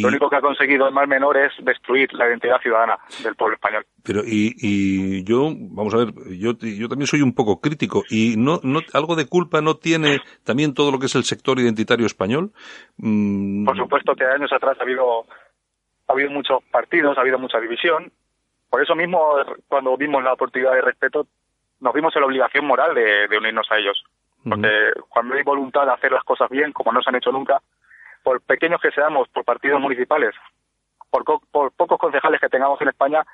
Lo 0.00 0.08
único 0.08 0.30
que 0.30 0.36
ha 0.36 0.40
conseguido 0.40 0.88
el 0.88 0.94
mal 0.94 1.06
menor 1.06 1.36
es 1.36 1.52
destruir 1.58 2.14
la 2.14 2.26
identidad 2.26 2.58
ciudadana 2.62 2.98
del 3.22 3.36
pueblo 3.36 3.56
español. 3.56 3.84
Pero 4.02 4.22
y, 4.24 4.54
y 4.56 5.22
yo, 5.24 5.50
vamos 5.54 5.94
a 5.94 5.98
ver, 5.98 6.14
yo, 6.38 6.52
yo 6.58 6.88
también 6.88 7.06
soy 7.06 7.20
un 7.20 7.34
poco 7.34 7.60
crítico 7.60 8.04
y 8.08 8.36
no, 8.38 8.58
no 8.62 8.80
algo 8.94 9.16
de 9.16 9.28
culpa 9.28 9.60
no 9.60 9.76
tiene 9.76 10.20
también 10.44 10.72
todo 10.72 10.90
lo 10.90 10.98
que 10.98 11.06
es 11.06 11.14
el 11.14 11.24
sector 11.24 11.58
identitario 11.58 12.06
español. 12.06 12.52
Mm. 12.96 13.66
Por 13.66 13.76
supuesto 13.76 14.14
que 14.14 14.24
años 14.24 14.50
atrás 14.50 14.78
ha 14.80 14.82
habido 14.82 15.26
ha 16.08 16.12
habido 16.12 16.30
muchos 16.30 16.62
partidos, 16.70 17.18
ha 17.18 17.20
habido 17.20 17.38
mucha 17.38 17.60
división. 17.60 18.10
Por 18.70 18.82
eso 18.82 18.94
mismo, 18.94 19.36
cuando 19.68 19.94
vimos 19.98 20.24
la 20.24 20.32
oportunidad 20.32 20.72
de 20.72 20.80
respeto, 20.80 21.26
nos 21.84 21.94
vimos 21.94 22.16
en 22.16 22.22
la 22.22 22.26
obligación 22.26 22.64
moral 22.64 22.94
de 22.94 23.38
unirnos 23.38 23.70
a 23.70 23.78
ellos. 23.78 24.02
Porque 24.48 24.92
cuando 25.08 25.34
hay 25.34 25.42
voluntad 25.42 25.86
de 25.86 25.92
hacer 25.92 26.12
las 26.12 26.24
cosas 26.24 26.50
bien, 26.50 26.72
como 26.72 26.92
no 26.92 27.02
se 27.02 27.08
han 27.08 27.16
hecho 27.16 27.32
nunca, 27.32 27.62
por 28.22 28.40
pequeños 28.42 28.80
que 28.80 28.90
seamos, 28.90 29.28
por 29.28 29.44
partidos 29.44 29.80
municipales, 29.80 30.34
por, 31.10 31.24
por 31.50 31.72
pocos 31.72 31.98
concejales 31.98 32.40
que 32.40 32.48
tengamos 32.48 32.80
en 32.80 32.88
España, 32.88 33.24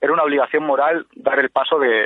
era 0.00 0.12
una 0.12 0.22
obligación 0.22 0.64
moral 0.64 1.06
dar 1.14 1.38
el 1.38 1.50
paso 1.50 1.78
de, 1.78 2.04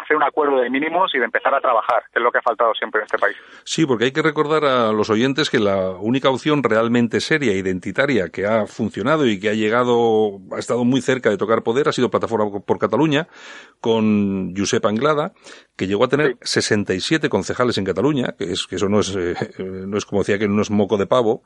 hacer 0.00 0.16
un 0.16 0.22
acuerdo 0.22 0.60
de 0.60 0.70
mínimos 0.70 1.14
y 1.14 1.18
de 1.18 1.24
empezar 1.24 1.54
a 1.54 1.60
trabajar, 1.60 2.04
que 2.12 2.18
es 2.18 2.22
lo 2.22 2.32
que 2.32 2.38
ha 2.38 2.42
faltado 2.42 2.72
siempre 2.74 3.00
en 3.00 3.06
este 3.06 3.18
país. 3.18 3.36
Sí, 3.64 3.86
porque 3.86 4.06
hay 4.06 4.12
que 4.12 4.22
recordar 4.22 4.64
a 4.64 4.92
los 4.92 5.10
oyentes 5.10 5.50
que 5.50 5.58
la 5.58 5.90
única 5.90 6.30
opción 6.30 6.62
realmente 6.62 7.20
seria, 7.20 7.52
identitaria, 7.52 8.30
que 8.30 8.46
ha 8.46 8.66
funcionado 8.66 9.26
y 9.26 9.38
que 9.38 9.50
ha 9.50 9.54
llegado, 9.54 10.38
ha 10.52 10.58
estado 10.58 10.84
muy 10.84 11.00
cerca 11.02 11.30
de 11.30 11.36
tocar 11.36 11.62
poder, 11.62 11.88
ha 11.88 11.92
sido 11.92 12.10
Plataforma 12.10 12.60
por 12.60 12.78
Cataluña, 12.78 13.28
con 13.80 14.54
Josep 14.56 14.84
Anglada, 14.86 15.32
que 15.76 15.86
llegó 15.86 16.04
a 16.04 16.08
tener 16.08 16.36
67 16.40 17.28
concejales 17.28 17.78
en 17.78 17.84
Cataluña, 17.84 18.34
que, 18.38 18.44
es, 18.44 18.66
que 18.68 18.76
eso 18.76 18.88
no 18.88 19.00
es, 19.00 19.14
eh, 19.16 19.34
no 19.58 19.98
es 19.98 20.04
como 20.04 20.22
decía 20.22 20.38
que 20.38 20.48
no 20.48 20.62
es 20.62 20.70
moco 20.70 20.96
de 20.96 21.06
pavo, 21.06 21.42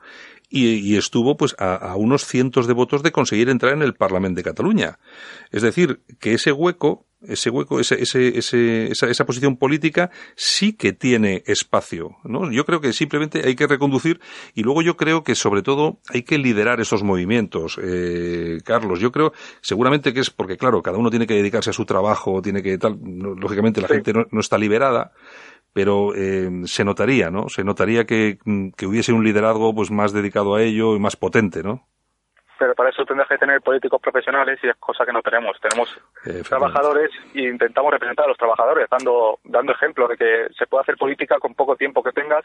y, 0.49 0.97
estuvo 0.97 1.37
pues 1.37 1.55
a, 1.59 1.75
a, 1.75 1.95
unos 1.95 2.25
cientos 2.25 2.67
de 2.67 2.73
votos 2.73 3.03
de 3.03 3.11
conseguir 3.11 3.49
entrar 3.49 3.73
en 3.73 3.83
el 3.83 3.93
Parlamento 3.93 4.37
de 4.37 4.43
Cataluña. 4.43 4.97
Es 5.59 5.63
decir, 5.63 5.99
que 6.21 6.33
ese 6.33 6.53
hueco, 6.53 7.05
ese 7.21 7.49
hueco, 7.49 7.81
ese, 7.81 8.01
ese, 8.01 8.37
esa, 8.37 9.07
esa, 9.07 9.25
posición 9.25 9.57
política 9.57 10.09
sí 10.37 10.71
que 10.71 10.93
tiene 10.93 11.43
espacio, 11.47 12.15
¿no? 12.23 12.49
Yo 12.49 12.65
creo 12.65 12.79
que 12.79 12.93
simplemente 12.93 13.45
hay 13.45 13.57
que 13.57 13.67
reconducir 13.67 14.21
y 14.55 14.63
luego 14.63 14.81
yo 14.81 14.95
creo 14.95 15.25
que 15.25 15.35
sobre 15.35 15.61
todo 15.61 15.99
hay 16.07 16.23
que 16.23 16.37
liderar 16.37 16.79
esos 16.79 17.03
movimientos, 17.03 17.77
eh, 17.83 18.59
Carlos. 18.63 19.01
Yo 19.01 19.11
creo, 19.11 19.33
seguramente 19.59 20.13
que 20.13 20.21
es 20.21 20.29
porque 20.29 20.55
claro, 20.55 20.81
cada 20.81 20.97
uno 20.97 21.09
tiene 21.09 21.27
que 21.27 21.33
dedicarse 21.35 21.71
a 21.71 21.73
su 21.73 21.83
trabajo, 21.83 22.41
tiene 22.41 22.63
que 22.63 22.77
tal, 22.77 22.97
lógicamente 23.03 23.81
la 23.81 23.89
gente 23.89 24.13
no, 24.13 24.39
está 24.39 24.57
liberada, 24.57 25.11
pero 25.73 26.15
eh, 26.15 26.49
se 26.67 26.85
notaría, 26.85 27.29
¿no? 27.29 27.49
Se 27.49 27.65
notaría 27.65 28.05
que, 28.05 28.37
que 28.77 28.87
hubiese 28.87 29.11
un 29.11 29.25
liderazgo 29.25 29.75
pues 29.75 29.91
más 29.91 30.13
dedicado 30.13 30.55
a 30.55 30.63
ello 30.63 30.95
y 30.95 30.99
más 30.99 31.17
potente, 31.17 31.63
¿no? 31.63 31.89
Pero 32.59 32.75
para 32.75 32.89
eso 32.89 33.05
tendrás 33.05 33.29
que 33.29 33.37
tener 33.37 33.61
políticos 33.61 34.01
profesionales 34.01 34.59
y 34.61 34.67
es 34.67 34.75
cosa 34.75 35.05
que 35.05 35.13
no 35.13 35.21
tenemos. 35.21 35.57
Tenemos 35.61 35.97
trabajadores 36.47 37.09
e 37.33 37.43
intentamos 37.43 37.91
representar 37.91 38.25
a 38.25 38.29
los 38.29 38.37
trabajadores 38.37 38.87
dando, 38.91 39.39
dando 39.45 39.71
ejemplo 39.71 40.07
de 40.07 40.17
que 40.17 40.47
se 40.57 40.67
puede 40.67 40.81
hacer 40.81 40.97
política 40.97 41.39
con 41.39 41.55
poco 41.55 41.77
tiempo 41.77 42.03
que 42.03 42.11
tengas 42.11 42.43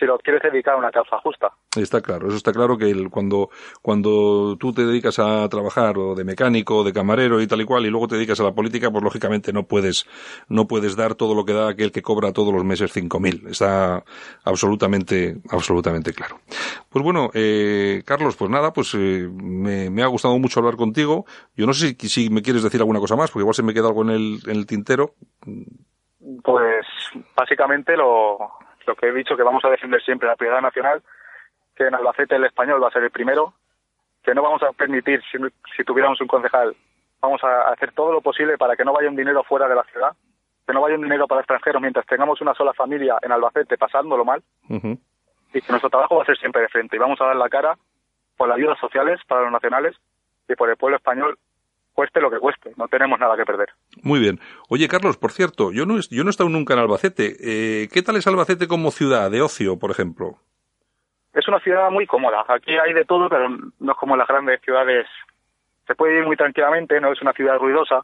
si 0.00 0.06
lo 0.06 0.18
quieres 0.18 0.42
dedicar 0.42 0.74
a 0.74 0.78
una 0.78 0.90
causa 0.90 1.18
justa. 1.18 1.52
Está 1.76 2.00
claro, 2.00 2.26
eso 2.26 2.36
está 2.36 2.52
claro 2.52 2.76
que 2.78 2.90
el, 2.90 3.10
cuando, 3.10 3.50
cuando 3.82 4.56
tú 4.58 4.72
te 4.72 4.84
dedicas 4.84 5.18
a 5.18 5.48
trabajar 5.48 5.98
o 5.98 6.14
de 6.14 6.24
mecánico 6.24 6.78
o 6.78 6.84
de 6.84 6.92
camarero 6.92 7.40
y 7.40 7.46
tal 7.46 7.60
y 7.60 7.64
cual 7.66 7.86
y 7.86 7.90
luego 7.90 8.08
te 8.08 8.16
dedicas 8.16 8.40
a 8.40 8.44
la 8.44 8.52
política, 8.52 8.90
pues 8.90 9.04
lógicamente 9.04 9.52
no 9.52 9.64
puedes, 9.64 10.06
no 10.48 10.66
puedes 10.66 10.96
dar 10.96 11.14
todo 11.14 11.34
lo 11.34 11.44
que 11.44 11.52
da 11.52 11.68
aquel 11.68 11.92
que 11.92 12.02
cobra 12.02 12.32
todos 12.32 12.52
los 12.52 12.64
meses 12.64 12.96
5.000. 12.96 13.50
Está 13.50 14.02
absolutamente, 14.44 15.36
absolutamente 15.50 16.12
claro. 16.12 16.40
Pues 16.88 17.04
bueno, 17.04 17.30
eh, 17.34 18.02
Carlos, 18.06 18.36
pues 18.36 18.50
nada, 18.50 18.72
pues 18.72 18.94
eh, 18.94 19.28
me, 19.30 19.90
me, 19.90 20.02
ha 20.02 20.06
gustado 20.06 20.38
mucho 20.38 20.60
hablar 20.60 20.76
contigo. 20.76 21.26
Yo 21.54 21.66
no 21.66 21.74
sé 21.74 21.94
si, 21.98 22.08
si 22.08 22.30
me 22.30 22.42
quieres 22.42 22.62
decir 22.62 22.80
alguna 22.80 23.00
cosa 23.00 23.16
más, 23.16 23.30
porque 23.30 23.42
igual 23.42 23.54
se 23.54 23.62
me 23.62 23.74
queda 23.74 23.88
algo 23.88 24.02
en 24.02 24.10
el, 24.10 24.38
en 24.46 24.56
el 24.56 24.66
tintero. 24.66 25.14
Pues 26.42 26.86
básicamente 27.36 27.96
lo, 27.96 28.38
lo 28.86 28.94
que 28.94 29.06
he 29.06 29.12
dicho 29.12 29.36
que 29.36 29.42
vamos 29.42 29.64
a 29.64 29.70
defender 29.70 30.02
siempre 30.02 30.28
la 30.28 30.36
prioridad 30.36 30.62
nacional, 30.62 31.02
que 31.74 31.86
en 31.86 31.94
Albacete 31.94 32.36
el 32.36 32.44
español 32.44 32.82
va 32.82 32.88
a 32.88 32.92
ser 32.92 33.04
el 33.04 33.10
primero, 33.10 33.54
que 34.22 34.34
no 34.34 34.42
vamos 34.42 34.62
a 34.62 34.72
permitir, 34.72 35.22
si, 35.30 35.84
tuviéramos 35.84 36.20
un 36.20 36.26
concejal, 36.26 36.76
vamos 37.20 37.42
a 37.42 37.70
hacer 37.70 37.92
todo 37.92 38.12
lo 38.12 38.20
posible 38.20 38.58
para 38.58 38.76
que 38.76 38.84
no 38.84 38.92
vaya 38.92 39.08
un 39.08 39.16
dinero 39.16 39.42
fuera 39.44 39.68
de 39.68 39.74
la 39.74 39.84
ciudad, 39.84 40.12
que 40.66 40.72
no 40.72 40.80
vaya 40.80 40.96
un 40.96 41.02
dinero 41.02 41.26
para 41.26 41.40
extranjeros 41.40 41.80
mientras 41.80 42.06
tengamos 42.06 42.40
una 42.40 42.54
sola 42.54 42.72
familia 42.74 43.18
en 43.22 43.32
Albacete 43.32 43.78
pasándolo 43.78 44.24
mal, 44.24 44.42
y 44.68 45.60
que 45.60 45.70
nuestro 45.72 45.90
trabajo 45.90 46.16
va 46.16 46.22
a 46.22 46.26
ser 46.26 46.38
siempre 46.38 46.62
de 46.62 46.68
frente, 46.68 46.96
y 46.96 46.98
vamos 46.98 47.20
a 47.20 47.26
dar 47.26 47.36
la 47.36 47.48
cara 47.48 47.76
por 48.36 48.48
las 48.48 48.56
ayudas 48.56 48.78
sociales 48.78 49.20
para 49.26 49.42
los 49.42 49.52
nacionales 49.52 49.96
y 50.48 50.54
por 50.54 50.70
el 50.70 50.76
pueblo 50.76 50.96
español 50.96 51.38
cueste 52.00 52.18
lo 52.22 52.30
que 52.30 52.38
cueste, 52.38 52.72
no 52.78 52.88
tenemos 52.88 53.20
nada 53.20 53.36
que 53.36 53.44
perder. 53.44 53.68
Muy 54.02 54.20
bien. 54.20 54.40
Oye, 54.70 54.88
Carlos, 54.88 55.18
por 55.18 55.32
cierto, 55.32 55.70
yo 55.70 55.84
no, 55.84 56.00
yo 56.00 56.24
no 56.24 56.30
he 56.30 56.36
estado 56.36 56.48
nunca 56.48 56.72
en 56.72 56.80
Albacete. 56.80 57.36
Eh, 57.38 57.88
¿Qué 57.92 58.00
tal 58.00 58.16
es 58.16 58.26
Albacete 58.26 58.68
como 58.68 58.90
ciudad 58.90 59.30
de 59.30 59.42
ocio, 59.42 59.78
por 59.78 59.90
ejemplo? 59.90 60.38
Es 61.34 61.46
una 61.46 61.60
ciudad 61.60 61.90
muy 61.90 62.06
cómoda. 62.06 62.42
Aquí 62.48 62.72
hay 62.72 62.94
de 62.94 63.04
todo, 63.04 63.28
pero 63.28 63.50
no 63.50 63.92
es 63.92 63.98
como 63.98 64.16
las 64.16 64.26
grandes 64.26 64.62
ciudades. 64.62 65.06
Se 65.86 65.94
puede 65.94 66.20
ir 66.20 66.24
muy 66.24 66.36
tranquilamente, 66.36 66.98
no 67.02 67.12
es 67.12 67.20
una 67.20 67.34
ciudad 67.34 67.58
ruidosa. 67.58 68.00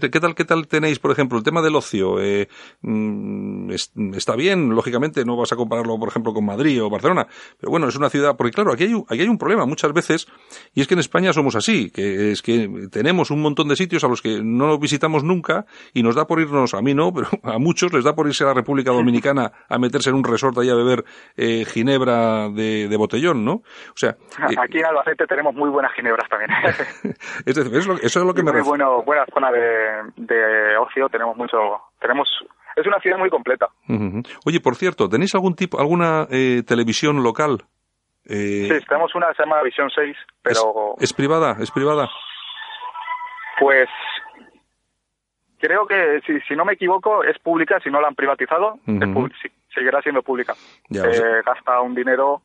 ¿Qué, 0.00 0.20
tal, 0.20 0.34
¿Qué 0.34 0.44
tal 0.44 0.66
tenéis, 0.66 0.98
por 0.98 1.12
ejemplo, 1.12 1.38
el 1.38 1.44
tema 1.44 1.62
del 1.62 1.76
ocio? 1.76 2.20
Eh, 2.20 2.48
mm, 2.82 3.70
está 4.16 4.34
bien, 4.34 4.70
lógicamente, 4.70 5.24
no 5.24 5.36
vas 5.36 5.52
a 5.52 5.56
compararlo, 5.56 5.96
por 5.98 6.08
ejemplo, 6.08 6.32
con 6.32 6.44
Madrid 6.44 6.82
o 6.82 6.90
Barcelona, 6.90 7.28
pero 7.60 7.70
bueno, 7.70 7.86
es 7.86 7.94
una 7.94 8.10
ciudad, 8.10 8.34
porque 8.36 8.50
claro, 8.50 8.72
aquí 8.72 8.84
hay, 8.84 8.94
aquí 9.08 9.20
hay 9.20 9.28
un 9.28 9.38
problema 9.38 9.66
muchas 9.66 9.92
veces, 9.92 10.26
y 10.74 10.80
es 10.80 10.88
que 10.88 10.94
en 10.94 11.00
España 11.00 11.32
somos 11.32 11.54
así, 11.54 11.92
que 11.92 12.32
es 12.32 12.42
que 12.42 12.88
tenemos 12.90 13.30
un 13.30 13.40
montón 13.40 13.68
de 13.68 13.76
sitios 13.76 14.02
a 14.02 14.08
los 14.08 14.20
que 14.20 14.40
no 14.42 14.78
visitamos 14.78 15.22
nunca 15.22 15.64
y 15.92 16.02
nos 16.02 16.16
da 16.16 16.26
por 16.26 16.40
irnos, 16.40 16.74
a 16.74 16.82
mí 16.82 16.92
no, 16.92 17.12
pero 17.14 17.28
a 17.44 17.60
muchos 17.60 17.92
les 17.92 18.02
da 18.02 18.16
por 18.16 18.26
irse 18.26 18.42
a 18.42 18.48
la 18.48 18.54
República 18.54 18.90
Dominicana 18.90 19.52
a 19.68 19.78
meterse 19.78 20.10
en 20.10 20.16
un 20.16 20.24
resort 20.24 20.58
ahí 20.58 20.70
a 20.70 20.74
beber 20.74 21.04
eh, 21.36 21.64
ginebra 21.66 22.48
de, 22.48 22.94
botellón, 22.96 23.44
¿no? 23.44 23.52
O 23.52 23.96
sea... 23.96 24.10
Eh, 24.10 24.56
aquí 24.60 24.78
en 24.78 24.86
Albacete 24.86 25.26
tenemos 25.26 25.54
muy 25.54 25.70
buenas 25.70 25.92
ginebras 25.94 26.28
también. 26.28 26.50
es 27.46 27.54
decir, 27.54 27.76
eso 27.76 27.94
es 28.02 28.16
lo 28.16 28.34
que 28.34 28.42
me 28.42 28.50
refiero. 28.50 28.70
Bueno, 28.70 29.02
buena 29.04 29.24
zona 29.32 29.52
de 29.52 29.83
de, 30.16 30.76
ocio 30.76 31.08
tenemos 31.08 31.36
mucho, 31.36 31.56
tenemos 32.00 32.28
es 32.76 32.86
una 32.86 32.98
ciudad 32.98 33.18
muy 33.18 33.30
completa. 33.30 33.68
Oye, 34.44 34.60
por 34.60 34.74
cierto, 34.74 35.08
¿tenéis 35.08 35.34
algún 35.34 35.54
tipo, 35.54 35.78
alguna 35.78 36.26
eh, 36.30 36.62
televisión 36.66 37.22
local? 37.22 37.62
Eh, 38.26 38.68
sí, 38.68 38.86
tenemos 38.88 39.14
una 39.14 39.28
que 39.28 39.34
se 39.34 39.42
llama 39.42 39.62
Visión 39.62 39.90
6, 39.94 40.16
pero... 40.42 40.94
¿Es, 40.98 41.12
privada? 41.12 41.56
¿Es 41.60 41.70
privada? 41.70 42.08
Pues 43.60 43.88
creo 45.58 45.86
que, 45.86 46.20
si, 46.26 46.40
si 46.40 46.56
no 46.56 46.64
me 46.64 46.72
equivoco, 46.72 47.22
es 47.22 47.38
pública, 47.38 47.78
si 47.80 47.90
no 47.90 48.00
la 48.00 48.08
han 48.08 48.14
privatizado, 48.14 48.78
seguirá 49.74 50.00
siendo 50.02 50.22
pública. 50.22 50.54
gasta 50.90 51.80
un 51.80 51.94
dinero 51.94 52.42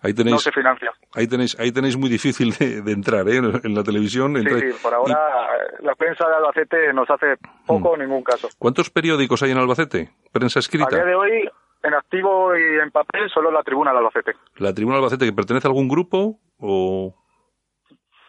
ahí 0.00 0.14
tenéis, 0.14 0.34
no 0.34 0.38
se 0.38 0.52
financia. 0.52 0.92
Ahí 1.14 1.26
tenéis, 1.26 1.58
ahí 1.58 1.72
tenéis 1.72 1.96
muy 1.96 2.08
difícil 2.08 2.52
de, 2.52 2.92
entrar 2.92 3.28
¿eh? 3.28 3.36
en, 3.36 3.74
la 3.74 3.82
televisión. 3.82 4.36
Sí, 4.36 4.48
sí, 4.48 4.78
por 4.82 4.94
ahora 4.94 5.48
la 5.80 5.94
prensa 5.94 6.26
de 6.28 6.34
Albacete 6.36 6.92
nos 6.92 7.08
hace 7.10 7.36
poco 7.66 7.90
o 7.90 7.96
ningún 7.96 8.22
caso. 8.22 8.48
¿Cuántos 8.58 8.90
periódicos 8.90 9.42
hay 9.42 9.50
en 9.50 9.58
Albacete? 9.58 10.10
¿Prensa 10.32 10.60
escrita? 10.60 10.86
A 10.86 10.96
día 10.96 11.04
de 11.04 11.14
hoy, 11.14 11.50
en 11.82 11.94
activo 11.94 12.56
y 12.56 12.80
en 12.80 12.90
papel, 12.90 13.28
solo 13.32 13.50
la 13.50 13.62
Tribuna 13.62 13.92
de 13.92 13.98
Albacete. 13.98 14.32
¿La 14.56 14.72
Tribuna 14.72 14.96
de 14.96 14.98
Albacete 15.00 15.26
que 15.26 15.32
pertenece 15.32 15.66
a 15.66 15.70
algún 15.70 15.88
grupo 15.88 16.38
o...? 16.58 17.14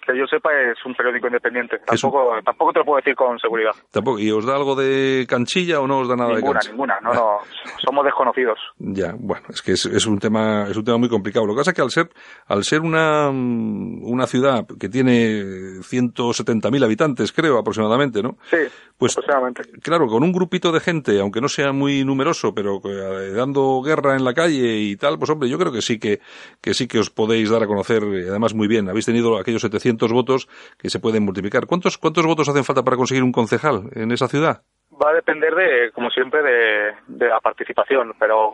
Que 0.06 0.18
yo 0.18 0.26
sepa 0.28 0.50
es 0.54 0.78
un 0.86 0.94
periódico 0.94 1.28
independiente. 1.28 1.80
Tampoco, 1.86 2.36
tampoco 2.44 2.74
te 2.74 2.80
lo 2.80 2.86
puedo 2.86 2.98
decir 2.98 3.16
con 3.16 3.40
seguridad. 3.40 3.72
¿Tampoco? 3.92 4.20
¿Y 4.20 4.32
os 4.32 4.46
da 4.46 4.56
algo 4.56 4.76
de 4.76 5.26
canchilla 5.28 5.80
o 5.80 5.88
no 5.88 6.00
os 6.00 6.08
da 6.08 6.16
nada 6.16 6.36
de 6.36 6.42
canchilla? 6.42 6.72
Ninguna, 6.72 7.00
no, 7.02 7.14
no. 7.14 7.38
Somos 7.84 8.06
desconocidos. 8.06 8.60
Ya, 8.78 9.14
bueno, 9.18 9.46
es 9.50 9.62
que 9.62 9.74
es, 9.74 9.86
es, 9.86 10.06
un 10.06 10.20
tema, 10.20 10.68
es 10.70 10.78
un 10.78 10.84
tema 10.84 10.98
muy 10.98 11.10
complicado. 11.10 11.46
Lo 11.46 11.54
que 11.54 11.60
pasa 11.60 11.72
es 11.72 11.76
que 11.76 11.82
al 11.82 11.92
ser, 11.92 12.10
al 12.48 12.64
ser 12.64 12.82
una, 12.82 13.30
una 13.30 14.28
ciudad 14.28 14.66
que 14.80 14.90
tiene 14.90 15.42
170.000 15.82 16.84
habitantes, 16.84 17.32
creo, 17.32 17.58
aproximadamente, 17.58 18.22
¿no? 18.22 18.38
Sí. 18.50 18.58
Pues, 18.98 19.18
claro, 19.82 20.08
con 20.08 20.24
un 20.24 20.32
grupito 20.32 20.72
de 20.72 20.80
gente, 20.80 21.20
aunque 21.20 21.42
no 21.42 21.50
sea 21.50 21.74
muy 21.74 22.06
numeroso, 22.06 22.54
pero 22.54 22.80
eh, 22.86 23.32
dando 23.32 23.82
guerra 23.82 24.16
en 24.16 24.24
la 24.24 24.34
calle 24.34 24.78
y 24.78 24.96
tal, 24.96 25.18
pues 25.18 25.30
hombre, 25.30 25.50
yo 25.50 25.58
creo 25.58 25.74
que 25.74 25.82
sí 25.82 26.00
que, 26.00 26.22
que 26.62 26.74
sí 26.74 26.88
que 26.88 27.00
os 27.00 27.10
podéis 27.10 27.50
dar 27.50 27.62
a 27.62 27.68
conocer, 27.68 28.04
eh, 28.04 28.30
además 28.30 28.54
muy 28.54 28.70
bien. 28.70 28.88
Habéis 28.88 29.06
tenido 29.06 29.38
aquellos 29.38 29.62
700 29.62 29.95
votos 29.98 30.48
que 30.78 30.90
se 30.90 31.00
pueden 31.00 31.24
multiplicar. 31.24 31.66
¿Cuántos, 31.66 31.98
cuántos 31.98 32.26
votos 32.26 32.50
hacen 32.50 32.64
falta 32.64 32.84
para 32.84 32.98
conseguir 32.98 33.24
un 33.24 33.32
concejal 33.32 33.90
en 33.94 34.12
esa 34.12 34.28
ciudad? 34.28 34.62
Va 35.02 35.10
a 35.10 35.14
depender 35.14 35.54
de, 35.54 35.92
como 35.92 36.10
siempre, 36.10 36.42
de, 36.42 36.94
de 37.08 37.28
la 37.28 37.40
participación, 37.40 38.14
pero 38.20 38.54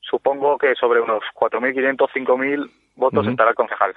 supongo 0.00 0.56
que 0.58 0.74
sobre 0.74 1.00
unos 1.00 1.22
4.500, 1.34 1.96
5.000 2.14 2.70
votos 2.96 3.26
estará 3.26 3.50
el 3.50 3.56
concejal. 3.56 3.94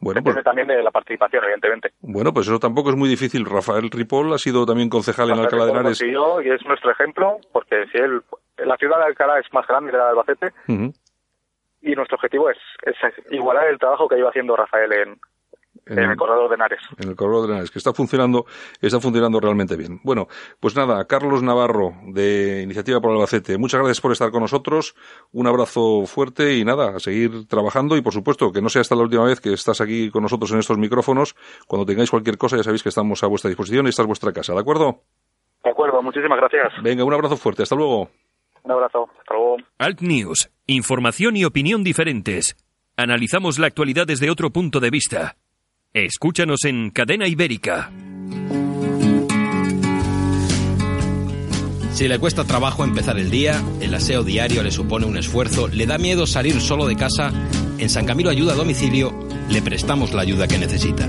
Bueno, 0.00 0.22
pues, 0.22 0.42
también 0.42 0.66
de 0.66 0.82
la 0.82 0.90
participación, 0.90 1.44
evidentemente. 1.44 1.90
Bueno, 2.00 2.32
pues 2.32 2.48
eso 2.48 2.58
tampoco 2.58 2.90
es 2.90 2.96
muy 2.96 3.08
difícil. 3.08 3.44
Rafael 3.44 3.90
Ripoll 3.90 4.32
ha 4.32 4.38
sido 4.38 4.64
también 4.64 4.88
concejal 4.88 5.30
en 5.30 5.38
Alcalá 5.38 5.66
de 5.66 5.70
Henares. 5.72 6.02
y 6.02 6.48
es 6.48 6.64
nuestro 6.66 6.90
ejemplo, 6.90 7.38
porque 7.52 7.84
si 7.92 7.98
él, 7.98 8.22
la 8.58 8.76
ciudad 8.76 8.98
de 8.98 9.04
Alcalá 9.04 9.38
es 9.38 9.52
más 9.52 9.66
grande 9.66 9.90
que 9.90 9.98
la 9.98 10.04
de 10.04 10.10
Albacete, 10.10 10.52
y 11.82 11.94
nuestro 11.94 12.16
objetivo 12.16 12.50
es, 12.50 12.58
es 12.82 12.96
igualar 13.30 13.68
el 13.68 13.78
trabajo 13.78 14.08
que 14.08 14.18
iba 14.18 14.28
haciendo 14.28 14.56
Rafael 14.56 14.92
en, 14.92 15.20
en, 15.86 15.98
el, 15.98 16.16
corredor 16.16 16.48
de 16.48 16.54
Henares. 16.54 16.80
En 16.98 17.08
el 17.10 17.16
corredor 17.16 17.46
de 17.46 17.52
Henares, 17.52 17.70
que 17.70 17.78
está 17.78 17.92
funcionando, 17.92 18.46
está 18.80 19.00
funcionando 19.00 19.40
realmente 19.40 19.76
bien. 19.76 20.00
Bueno, 20.02 20.28
pues 20.60 20.76
nada, 20.76 21.04
Carlos 21.06 21.42
Navarro, 21.42 21.92
de 22.06 22.62
Iniciativa 22.62 23.00
por 23.00 23.12
Albacete, 23.12 23.58
muchas 23.58 23.80
gracias 23.80 24.00
por 24.00 24.12
estar 24.12 24.30
con 24.30 24.42
nosotros, 24.42 24.94
un 25.32 25.46
abrazo 25.46 26.06
fuerte 26.06 26.56
y 26.56 26.64
nada, 26.64 26.96
a 26.96 27.00
seguir 27.00 27.46
trabajando 27.48 27.96
y 27.96 28.02
por 28.02 28.12
supuesto 28.12 28.52
que 28.52 28.62
no 28.62 28.68
sea 28.68 28.82
esta 28.82 28.94
la 28.94 29.02
última 29.02 29.24
vez 29.24 29.40
que 29.40 29.52
estás 29.52 29.80
aquí 29.80 30.10
con 30.10 30.22
nosotros 30.22 30.52
en 30.52 30.58
estos 30.58 30.78
micrófonos. 30.78 31.34
Cuando 31.66 31.86
tengáis 31.86 32.10
cualquier 32.10 32.38
cosa 32.38 32.56
ya 32.56 32.62
sabéis 32.62 32.82
que 32.82 32.88
estamos 32.88 33.22
a 33.22 33.26
vuestra 33.26 33.48
disposición 33.48 33.86
y 33.86 33.90
esta 33.90 34.02
es 34.02 34.06
vuestra 34.06 34.32
casa, 34.32 34.54
¿de 34.54 34.60
acuerdo? 34.60 35.00
De 35.62 35.70
acuerdo, 35.70 36.02
muchísimas 36.02 36.38
gracias. 36.38 36.72
Venga, 36.82 37.04
un 37.04 37.12
abrazo 37.12 37.36
fuerte, 37.36 37.62
hasta 37.62 37.76
luego. 37.76 38.08
Un 38.62 38.72
abrazo, 38.72 39.08
hasta 39.18 39.34
luego. 39.34 39.56
Alt 39.78 40.00
News, 40.00 40.50
información 40.66 41.36
y 41.36 41.44
opinión 41.44 41.82
diferentes. 41.82 42.56
Analizamos 42.96 43.58
la 43.58 43.66
actualidad 43.66 44.06
desde 44.06 44.30
otro 44.30 44.50
punto 44.50 44.80
de 44.80 44.90
vista. 44.90 45.36
Escúchanos 45.92 46.66
en 46.66 46.90
Cadena 46.90 47.26
Ibérica. 47.26 47.90
Si 51.92 52.06
le 52.06 52.20
cuesta 52.20 52.44
trabajo 52.44 52.84
empezar 52.84 53.18
el 53.18 53.28
día, 53.28 53.60
el 53.80 53.92
aseo 53.92 54.22
diario 54.22 54.62
le 54.62 54.70
supone 54.70 55.06
un 55.06 55.18
esfuerzo, 55.18 55.66
le 55.66 55.86
da 55.86 55.98
miedo 55.98 56.28
salir 56.28 56.60
solo 56.60 56.86
de 56.86 56.94
casa, 56.94 57.32
en 57.78 57.90
San 57.90 58.06
Camilo 58.06 58.30
Ayuda 58.30 58.52
a 58.52 58.56
Domicilio 58.56 59.12
le 59.48 59.62
prestamos 59.62 60.12
la 60.12 60.22
ayuda 60.22 60.46
que 60.46 60.58
necesita. 60.58 61.08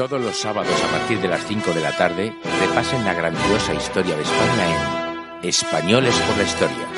Todos 0.00 0.18
los 0.18 0.38
sábados 0.38 0.82
a 0.82 0.98
partir 0.98 1.20
de 1.20 1.28
las 1.28 1.44
5 1.44 1.74
de 1.74 1.82
la 1.82 1.94
tarde 1.94 2.34
repasen 2.58 3.04
la 3.04 3.12
grandiosa 3.12 3.74
historia 3.74 4.16
de 4.16 4.22
España 4.22 5.38
en 5.42 5.48
Españoles 5.50 6.14
por 6.26 6.38
la 6.38 6.44
Historia, 6.44 6.88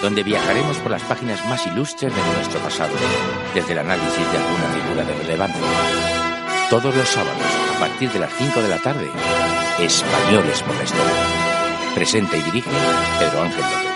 donde 0.00 0.22
viajaremos 0.22 0.76
por 0.76 0.92
las 0.92 1.02
páginas 1.02 1.44
más 1.48 1.66
ilustres 1.66 2.14
de 2.14 2.22
nuestro 2.36 2.60
pasado, 2.60 2.94
desde 3.52 3.72
el 3.72 3.80
análisis 3.80 4.30
de 4.30 4.38
alguna 4.38 4.80
figura 4.80 5.04
de 5.04 5.14
relevancia. 5.24 5.60
Todos 6.70 6.94
los 6.94 7.08
sábados 7.08 7.42
a 7.74 7.80
partir 7.80 8.12
de 8.12 8.20
las 8.20 8.32
5 8.34 8.62
de 8.62 8.68
la 8.68 8.78
tarde, 8.78 9.10
Españoles 9.80 10.62
por 10.62 10.76
la 10.76 10.84
Historia. 10.84 11.14
Presenta 11.96 12.36
y 12.36 12.42
dirige 12.42 12.70
Pedro 13.18 13.42
Ángel 13.42 13.60
López. 13.60 13.95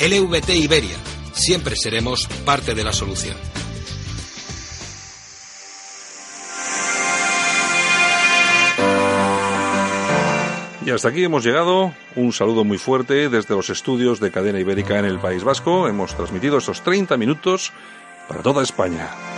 LVT 0.00 0.50
Iberia. 0.56 0.96
Siempre 1.32 1.76
seremos 1.76 2.26
parte 2.44 2.74
de 2.74 2.84
la 2.84 2.92
solución. 2.92 3.36
Y 10.84 10.90
hasta 10.90 11.08
aquí 11.08 11.22
hemos 11.22 11.44
llegado. 11.44 11.94
Un 12.16 12.32
saludo 12.32 12.64
muy 12.64 12.78
fuerte 12.78 13.28
desde 13.28 13.54
los 13.54 13.70
estudios 13.70 14.18
de 14.18 14.32
Cadena 14.32 14.58
Ibérica 14.58 14.98
en 14.98 15.04
el 15.04 15.18
País 15.18 15.44
Vasco. 15.44 15.86
Hemos 15.86 16.16
transmitido 16.16 16.58
estos 16.58 16.82
30 16.82 17.16
minutos 17.16 17.72
para 18.28 18.42
toda 18.42 18.62
España. 18.62 19.31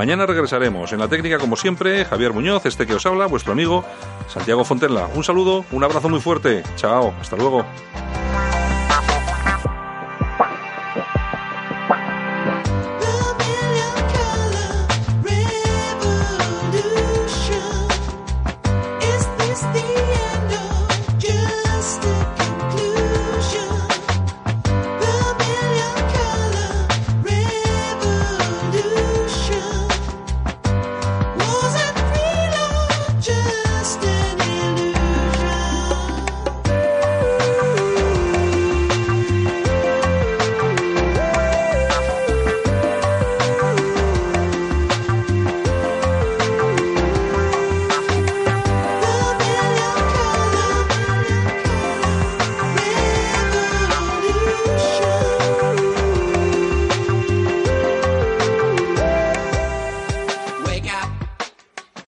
Mañana 0.00 0.24
regresaremos. 0.24 0.94
En 0.94 0.98
la 0.98 1.08
técnica, 1.08 1.36
como 1.36 1.56
siempre, 1.56 2.06
Javier 2.06 2.32
Muñoz, 2.32 2.64
este 2.64 2.86
que 2.86 2.94
os 2.94 3.04
habla, 3.04 3.26
vuestro 3.26 3.52
amigo 3.52 3.84
Santiago 4.28 4.64
Fontenla. 4.64 5.10
Un 5.14 5.22
saludo, 5.22 5.66
un 5.72 5.84
abrazo 5.84 6.08
muy 6.08 6.20
fuerte. 6.20 6.62
Chao, 6.76 7.12
hasta 7.20 7.36
luego. 7.36 7.66